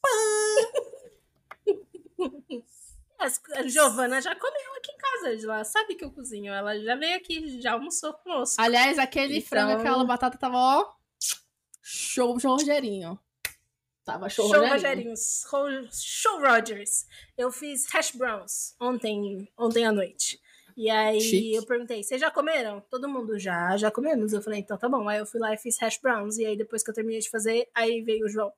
A 3.20 3.28
Giovana 3.66 4.20
já 4.20 4.34
comeu 4.34 4.74
aqui 4.76 4.92
em 4.92 4.96
casa, 4.96 5.44
ela 5.44 5.64
sabe 5.64 5.94
que 5.94 6.04
eu 6.04 6.10
cozinho. 6.10 6.52
Ela 6.52 6.76
já 6.80 6.96
veio 6.96 7.16
aqui, 7.16 7.60
já 7.60 7.74
almoçou 7.74 8.12
conosco. 8.14 8.60
Aliás, 8.60 8.98
aquele 8.98 9.38
então... 9.38 9.48
frango, 9.48 9.80
aquela 9.80 10.04
batata 10.04 10.38
tava, 10.38 10.56
ó, 10.56 10.92
show, 11.82 12.38
show 12.38 12.56
Rogerinho. 12.56 13.18
Tava 14.08 14.26
show, 14.30 14.48
show 14.48 14.66
Rogerinho. 14.66 15.14
Show, 15.14 15.66
show 15.92 16.40
Rogers. 16.40 17.06
Eu 17.36 17.52
fiz 17.52 17.84
hash 17.92 18.12
browns 18.12 18.74
ontem, 18.80 19.46
ontem 19.58 19.84
à 19.84 19.92
noite. 19.92 20.40
E 20.74 20.88
aí 20.88 21.20
Chique. 21.20 21.52
eu 21.52 21.66
perguntei, 21.66 22.02
vocês 22.02 22.18
já 22.18 22.30
comeram? 22.30 22.80
Todo 22.88 23.06
mundo 23.06 23.38
já, 23.38 23.76
já 23.76 23.90
comemos. 23.90 24.32
Eu 24.32 24.40
falei, 24.40 24.60
então 24.60 24.78
tá 24.78 24.88
bom. 24.88 25.06
Aí 25.06 25.18
eu 25.18 25.26
fui 25.26 25.38
lá 25.38 25.52
e 25.52 25.58
fiz 25.58 25.78
hash 25.78 25.98
browns. 25.98 26.38
E 26.38 26.46
aí 26.46 26.56
depois 26.56 26.82
que 26.82 26.88
eu 26.88 26.94
terminei 26.94 27.20
de 27.20 27.28
fazer, 27.28 27.68
aí 27.74 28.00
veio 28.00 28.24
o 28.24 28.28
João. 28.30 28.50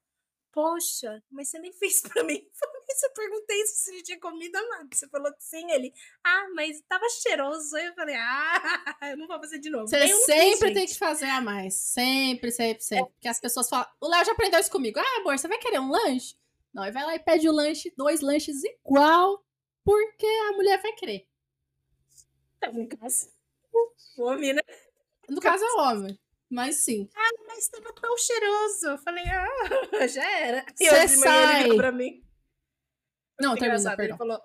Poxa, 0.53 1.23
mas 1.31 1.49
você 1.49 1.59
nem 1.59 1.73
fez 1.73 2.03
pra 2.03 2.25
mim. 2.25 2.45
Eu 3.03 3.11
perguntei 3.15 3.65
se 3.67 3.93
ele 3.93 4.03
tinha 4.03 4.21
comido 4.21 4.57
amado. 4.57 4.89
Você 4.93 5.09
falou 5.09 5.33
que 5.33 5.43
sim, 5.43 5.71
ele. 5.71 5.95
Ah, 6.23 6.49
mas 6.55 6.83
tava 6.83 7.09
cheiroso. 7.09 7.75
Aí 7.77 7.87
eu 7.87 7.95
falei, 7.95 8.15
ah, 8.17 8.97
eu 9.13 9.17
não 9.17 9.27
vou 9.27 9.39
fazer 9.39 9.59
de 9.59 9.71
novo. 9.71 9.89
Você 9.89 10.07
sempre 10.09 10.69
fiz, 10.69 10.75
tem 10.75 10.87
que 10.87 10.99
fazer 10.99 11.27
a 11.27 11.41
mais. 11.41 11.75
Sempre, 11.75 12.53
sempre, 12.53 12.83
sempre. 12.83 13.05
É. 13.05 13.09
Porque 13.13 13.29
as 13.29 13.41
pessoas 13.41 13.71
falam. 13.71 13.87
O 14.01 14.09
Léo 14.09 14.25
já 14.25 14.33
aprendeu 14.33 14.61
isso 14.61 14.71
comigo. 14.71 14.99
Ah, 14.99 15.21
amor, 15.21 15.39
você 15.39 15.49
vai 15.49 15.57
querer 15.57 15.81
um 15.81 15.91
lanche? 15.91 16.37
Não, 16.75 16.83
ele 16.83 16.93
vai 16.93 17.05
lá 17.05 17.15
e 17.15 17.21
pede 17.21 17.49
o 17.49 17.53
lanche, 17.53 17.93
dois 17.97 18.21
lanches 18.21 18.63
igual, 18.65 19.43
porque 19.85 20.27
a 20.27 20.53
mulher 20.53 20.83
vai 20.83 20.93
querer. 20.93 21.27
Tá 22.61 22.71
no 22.71 22.87
caso. 22.87 23.33
O 24.19 24.25
homem, 24.25 24.53
né? 24.53 24.61
No 25.29 25.41
caso 25.41 25.65
é 25.65 25.73
o 25.73 25.79
homem. 25.79 26.21
Mas 26.51 26.77
sim. 26.77 27.09
Ah, 27.15 27.31
mas 27.61 27.69
tava 27.69 27.93
tão 27.93 28.17
cheiroso. 28.17 28.87
Eu 28.87 28.99
falei, 28.99 29.25
ah, 29.29 30.07
já 30.09 30.39
era. 30.39 30.65
Você 30.75 31.09
sai. 31.09 31.65
Ele 31.65 31.77
pra 31.77 31.93
mim. 31.93 32.25
Não, 33.39 33.55
termina, 33.55 33.97
Ele 33.99 34.17
falou, 34.17 34.41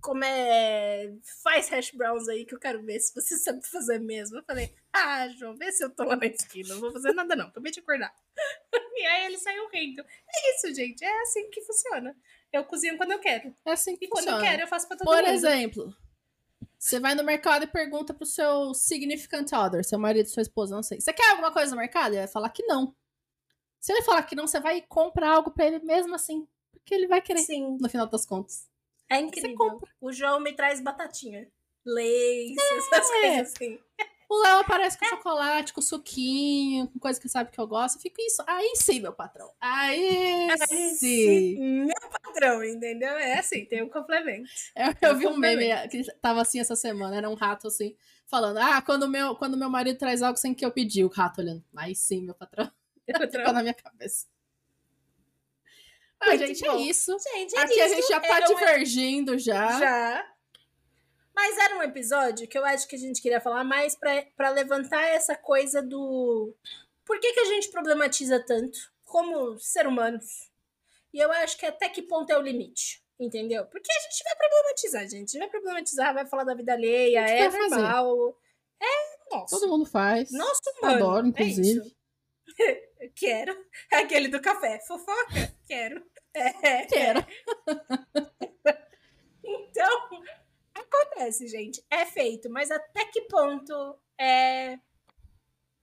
como 0.00 0.24
é... 0.24 1.12
Faz 1.42 1.68
hash 1.68 1.92
browns 1.92 2.28
aí 2.28 2.44
que 2.44 2.54
eu 2.54 2.58
quero 2.58 2.82
ver 2.84 2.98
se 3.00 3.14
você 3.14 3.36
sabe 3.36 3.64
fazer 3.66 3.98
mesmo. 3.98 4.38
Eu 4.38 4.44
falei, 4.44 4.74
ah, 4.92 5.28
João, 5.30 5.56
vê 5.56 5.70
se 5.72 5.84
eu 5.84 5.90
tô 5.90 6.04
lá 6.04 6.16
na 6.16 6.26
esquina. 6.26 6.74
Não 6.74 6.80
vou 6.80 6.92
fazer 6.92 7.12
nada 7.12 7.34
não, 7.36 7.46
acabei 7.48 7.72
de 7.72 7.80
acordar. 7.80 8.12
e 8.96 9.06
aí 9.06 9.26
ele 9.26 9.38
saiu 9.38 9.68
rindo. 9.70 10.02
É 10.02 10.54
isso, 10.54 10.74
gente. 10.74 11.04
É 11.04 11.20
assim 11.22 11.48
que 11.50 11.62
funciona. 11.62 12.16
Eu 12.52 12.64
cozinho 12.64 12.96
quando 12.96 13.12
eu 13.12 13.20
quero. 13.20 13.54
É 13.64 13.72
assim 13.72 13.96
que 13.96 14.06
e 14.06 14.08
funciona. 14.08 14.32
quando 14.32 14.44
eu 14.44 14.50
quero, 14.50 14.62
eu 14.62 14.68
faço 14.68 14.88
pra 14.88 14.96
todo 14.96 15.06
Por 15.06 15.16
mundo. 15.16 15.24
Por 15.24 15.32
exemplo, 15.32 15.96
você 16.78 17.00
vai 17.00 17.14
no 17.14 17.24
mercado 17.24 17.64
e 17.64 17.66
pergunta 17.66 18.14
pro 18.14 18.24
seu 18.24 18.72
significant 18.72 19.52
other, 19.52 19.84
seu 19.84 19.98
marido, 19.98 20.28
sua 20.28 20.42
esposa, 20.42 20.76
não 20.76 20.82
sei. 20.82 21.00
Você 21.00 21.12
quer 21.12 21.30
alguma 21.30 21.50
coisa 21.50 21.72
no 21.72 21.80
mercado? 21.80 22.12
Ele 22.12 22.18
vai 22.18 22.28
falar 22.28 22.50
que 22.50 22.62
não. 22.66 22.94
Se 23.80 23.92
ele 23.92 24.02
falar 24.02 24.22
que 24.22 24.36
não, 24.36 24.46
você 24.46 24.60
vai 24.60 24.80
comprar 24.82 25.30
algo 25.30 25.50
para 25.50 25.66
ele 25.66 25.80
mesmo 25.80 26.14
assim. 26.14 26.46
Porque 26.70 26.94
ele 26.94 27.08
vai 27.08 27.20
querer, 27.20 27.40
Sim. 27.40 27.76
no 27.80 27.88
final 27.88 28.06
das 28.06 28.24
contas. 28.24 28.68
É 29.10 29.18
incrível. 29.18 29.80
O 30.00 30.12
João 30.12 30.38
me 30.38 30.52
traz 30.52 30.80
batatinha. 30.80 31.50
Leite, 31.84 32.60
é. 32.60 32.78
essas 32.78 33.10
coisas 33.10 33.52
assim. 33.52 33.80
O 34.28 34.42
Léo 34.42 34.58
aparece 34.58 34.98
com 34.98 35.06
é. 35.06 35.08
chocolate, 35.08 35.72
com 35.72 35.80
suquinho, 35.80 36.86
com 36.88 36.98
coisa 36.98 37.18
que 37.18 37.28
sabe 37.30 37.50
que 37.50 37.58
eu 37.58 37.66
gosto. 37.66 37.98
Fico 37.98 38.20
isso. 38.20 38.42
Aí 38.46 38.72
sim, 38.76 39.00
meu 39.00 39.12
patrão. 39.12 39.50
Aí, 39.58 40.48
Aí 40.50 40.90
sim. 40.90 41.84
Meu 41.86 42.10
patrão, 42.10 42.62
entendeu? 42.62 43.16
É 43.16 43.38
assim, 43.38 43.64
tem 43.64 43.82
um 43.82 43.88
complemento. 43.88 44.46
Eu, 44.76 45.08
eu 45.08 45.16
vi 45.16 45.26
um 45.26 45.36
meme 45.36 45.70
que 45.88 46.04
tava 46.20 46.42
assim 46.42 46.60
essa 46.60 46.76
semana. 46.76 47.16
Era 47.16 47.30
um 47.30 47.34
rato 47.34 47.68
assim, 47.68 47.96
falando: 48.26 48.58
Ah, 48.58 48.82
quando 48.82 49.08
meu, 49.08 49.34
quando 49.34 49.56
meu 49.56 49.70
marido 49.70 49.98
traz 49.98 50.22
algo 50.22 50.38
sem 50.38 50.52
que 50.52 50.64
eu 50.64 50.70
pedi, 50.70 51.02
o 51.02 51.08
rato 51.08 51.40
olhando. 51.40 51.64
Aí 51.74 51.94
sim, 51.94 52.22
meu 52.22 52.34
patrão. 52.34 52.70
patrão. 53.10 53.30
Ficou 53.30 53.52
na 53.54 53.62
minha 53.62 53.74
cabeça. 53.74 54.26
Ah, 56.20 56.36
gente, 56.36 56.64
é 56.64 56.68
bom. 56.68 56.76
é 56.76 56.82
isso. 56.82 57.16
Gente, 57.18 57.56
é 57.56 57.60
Aqui 57.60 57.74
isso. 57.74 57.82
a 57.82 57.88
gente 57.88 58.08
já 58.08 58.20
tá 58.20 58.40
divergindo 58.40 59.38
já. 59.38 59.78
Já. 59.78 60.37
Mas 61.38 61.56
era 61.56 61.78
um 61.78 61.82
episódio 61.84 62.48
que 62.48 62.58
eu 62.58 62.64
acho 62.64 62.88
que 62.88 62.96
a 62.96 62.98
gente 62.98 63.22
queria 63.22 63.40
falar 63.40 63.62
mais 63.62 63.94
para 63.94 64.50
levantar 64.50 65.04
essa 65.04 65.36
coisa 65.36 65.80
do. 65.80 66.52
Por 67.04 67.20
que, 67.20 67.32
que 67.32 67.38
a 67.38 67.44
gente 67.44 67.70
problematiza 67.70 68.44
tanto 68.44 68.76
como 69.04 69.56
ser 69.56 69.86
humanos? 69.86 70.50
E 71.14 71.20
eu 71.20 71.30
acho 71.30 71.56
que 71.56 71.64
até 71.64 71.88
que 71.88 72.02
ponto 72.02 72.32
é 72.32 72.36
o 72.36 72.42
limite. 72.42 73.04
Entendeu? 73.20 73.64
Porque 73.66 73.88
a 73.88 74.00
gente 74.00 74.24
vai 74.24 74.34
problematizar, 74.34 75.02
gente. 75.02 75.14
A 75.14 75.18
gente 75.18 75.38
vai 75.38 75.48
problematizar, 75.48 76.12
vai 76.12 76.26
falar 76.26 76.42
da 76.42 76.56
vida 76.56 76.72
alheia, 76.72 77.20
é 77.20 77.48
normal. 77.48 78.36
É 78.82 79.34
nosso. 79.36 79.60
Todo 79.60 79.70
mundo 79.70 79.86
faz. 79.86 80.32
Nosso 80.32 80.60
humano. 80.76 80.96
Adoro, 80.96 81.26
é 81.26 81.28
inclusive. 81.28 81.96
É 83.00 83.08
Quero. 83.14 83.56
Aquele 83.92 84.26
do 84.26 84.40
café. 84.40 84.80
Fofoca? 84.80 85.54
Quero. 85.68 86.04
É. 86.34 86.84
Quero. 86.86 87.24
então, 89.44 90.08
Acontece, 90.90 91.46
gente. 91.46 91.84
É 91.90 92.06
feito, 92.06 92.50
mas 92.50 92.70
até 92.70 93.04
que 93.06 93.22
ponto 93.22 93.98
é. 94.18 94.78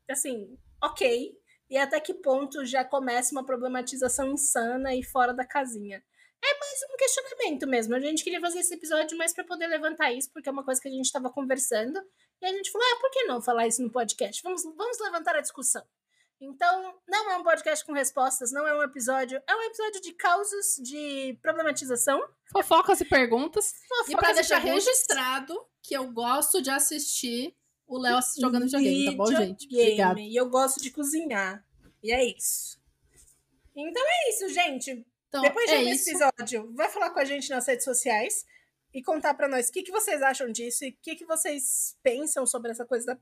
Assim, 0.10 0.58
ok. 0.84 1.38
E 1.70 1.78
até 1.78 2.00
que 2.00 2.14
ponto 2.14 2.64
já 2.66 2.84
começa 2.84 3.34
uma 3.34 3.46
problematização 3.46 4.32
insana 4.32 4.94
e 4.96 5.04
fora 5.04 5.34
da 5.34 5.46
casinha. 5.46 6.04
É 6.44 6.60
mais 6.60 6.80
um 6.92 6.98
questionamento 6.98 7.68
mesmo. 7.68 7.96
A 7.96 8.00
gente 8.00 8.24
queria 8.24 8.40
fazer 8.40 8.60
esse 8.60 8.74
episódio 8.76 9.18
mais 9.18 9.34
para 9.34 9.44
poder 9.44 9.68
levantar 9.68 10.12
isso, 10.12 10.32
porque 10.32 10.48
é 10.48 10.52
uma 10.52 10.64
coisa 10.64 10.80
que 10.80 10.88
a 10.88 10.92
gente 10.92 11.06
estava 11.06 11.30
conversando. 11.32 12.00
E 12.42 12.46
a 12.46 12.50
gente 12.50 12.72
falou: 12.72 12.88
ah, 12.88 13.00
por 13.00 13.12
que 13.12 13.24
não 13.24 13.42
falar 13.42 13.68
isso 13.68 13.82
no 13.82 13.92
podcast? 13.92 14.44
Vamos, 14.44 14.64
vamos 14.64 15.00
levantar 15.00 15.36
a 15.36 15.42
discussão. 15.42 15.84
Então, 16.46 16.94
não 17.08 17.32
é 17.32 17.38
um 17.38 17.44
podcast 17.44 17.84
com 17.84 17.92
respostas, 17.92 18.52
não 18.52 18.68
é 18.68 18.78
um 18.78 18.84
episódio. 18.84 19.42
É 19.48 19.56
um 19.56 19.62
episódio 19.64 20.02
de 20.02 20.14
causos, 20.14 20.76
de 20.82 21.38
problematização. 21.42 22.24
Fofocas 22.52 23.02
e 23.02 23.06
perguntas. 23.06 23.74
Fofocas 23.88 24.10
e 24.10 24.16
pra 24.16 24.34
deixar 24.34 24.62
perguntas. 24.62 24.86
registrado 24.86 25.60
que 25.82 25.96
eu 25.96 26.12
gosto 26.12 26.62
de 26.62 26.70
assistir 26.70 27.56
o 27.88 27.98
Léo 27.98 28.20
jogando 28.40 28.64
videogame, 28.66 29.06
tá 29.06 29.12
bom, 29.12 29.26
gente? 29.28 29.66
Obrigada. 29.66 30.20
E 30.20 30.36
eu 30.36 30.50
gosto 30.50 30.82
de 30.82 30.92
cozinhar. 30.92 31.64
E 32.02 32.12
é 32.12 32.24
isso. 32.26 32.80
Então 33.76 34.04
é 34.06 34.30
isso, 34.30 34.50
gente. 34.50 35.06
Então, 35.28 35.42
Depois 35.42 35.70
de 35.70 35.76
é 35.76 35.84
esse 35.92 36.12
episódio, 36.12 36.72
vai 36.74 36.90
falar 36.90 37.10
com 37.10 37.20
a 37.20 37.26
gente 37.26 37.50
nas 37.50 37.68
redes 37.68 37.84
sociais 37.84 38.46
e 38.94 39.04
contar 39.04 39.34
para 39.34 39.50
nós 39.50 39.68
o 39.68 39.72
que, 39.72 39.84
que 39.84 39.92
vocês 39.92 40.22
acham 40.22 40.50
disso 40.52 40.86
e 40.86 40.90
o 40.90 40.98
que, 41.02 41.16
que 41.16 41.26
vocês 41.26 41.98
pensam 42.02 42.46
sobre 42.46 42.72
essa 42.72 42.86
coisa 42.86 43.06
da 43.08 43.20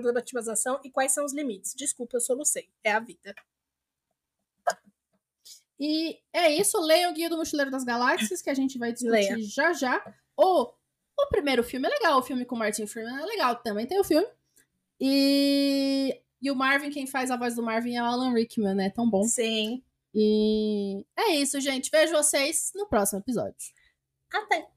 problematização 0.00 0.80
e 0.84 0.90
quais 0.90 1.12
são 1.12 1.24
os 1.24 1.32
limites. 1.32 1.74
Desculpa, 1.74 2.16
eu 2.16 2.20
solucei. 2.20 2.68
É 2.82 2.92
a 2.92 3.00
vida. 3.00 3.34
E 5.78 6.18
é 6.32 6.50
isso. 6.52 6.80
Leia 6.80 7.10
o 7.10 7.12
Guia 7.12 7.28
do 7.28 7.36
Mochileiro 7.36 7.70
das 7.70 7.84
Galáxias, 7.84 8.40
que 8.40 8.50
a 8.50 8.54
gente 8.54 8.78
vai 8.78 8.92
discutir 8.92 9.12
Leia. 9.12 9.36
já 9.40 9.72
já. 9.72 10.14
O, 10.36 10.72
o 11.18 11.28
primeiro 11.28 11.62
filme 11.62 11.86
é 11.86 11.90
legal. 11.90 12.18
O 12.18 12.22
filme 12.22 12.44
com 12.44 12.54
o 12.54 12.58
Martin 12.58 12.86
Freeman 12.86 13.22
é 13.22 13.26
legal. 13.26 13.56
Também 13.56 13.86
tem 13.86 13.98
o 13.98 14.04
filme. 14.04 14.26
E, 15.00 16.20
e 16.40 16.50
o 16.50 16.56
Marvin, 16.56 16.90
quem 16.90 17.06
faz 17.06 17.30
a 17.30 17.36
voz 17.36 17.56
do 17.56 17.62
Marvin 17.62 17.96
é 17.96 18.02
o 18.02 18.06
Alan 18.06 18.32
Rickman, 18.32 18.74
né? 18.74 18.90
Tão 18.90 19.08
bom. 19.08 19.24
Sim. 19.24 19.82
E 20.14 21.04
é 21.16 21.34
isso, 21.34 21.60
gente. 21.60 21.90
Vejo 21.90 22.12
vocês 22.14 22.70
no 22.74 22.86
próximo 22.86 23.18
episódio. 23.18 23.72
Até! 24.32 24.73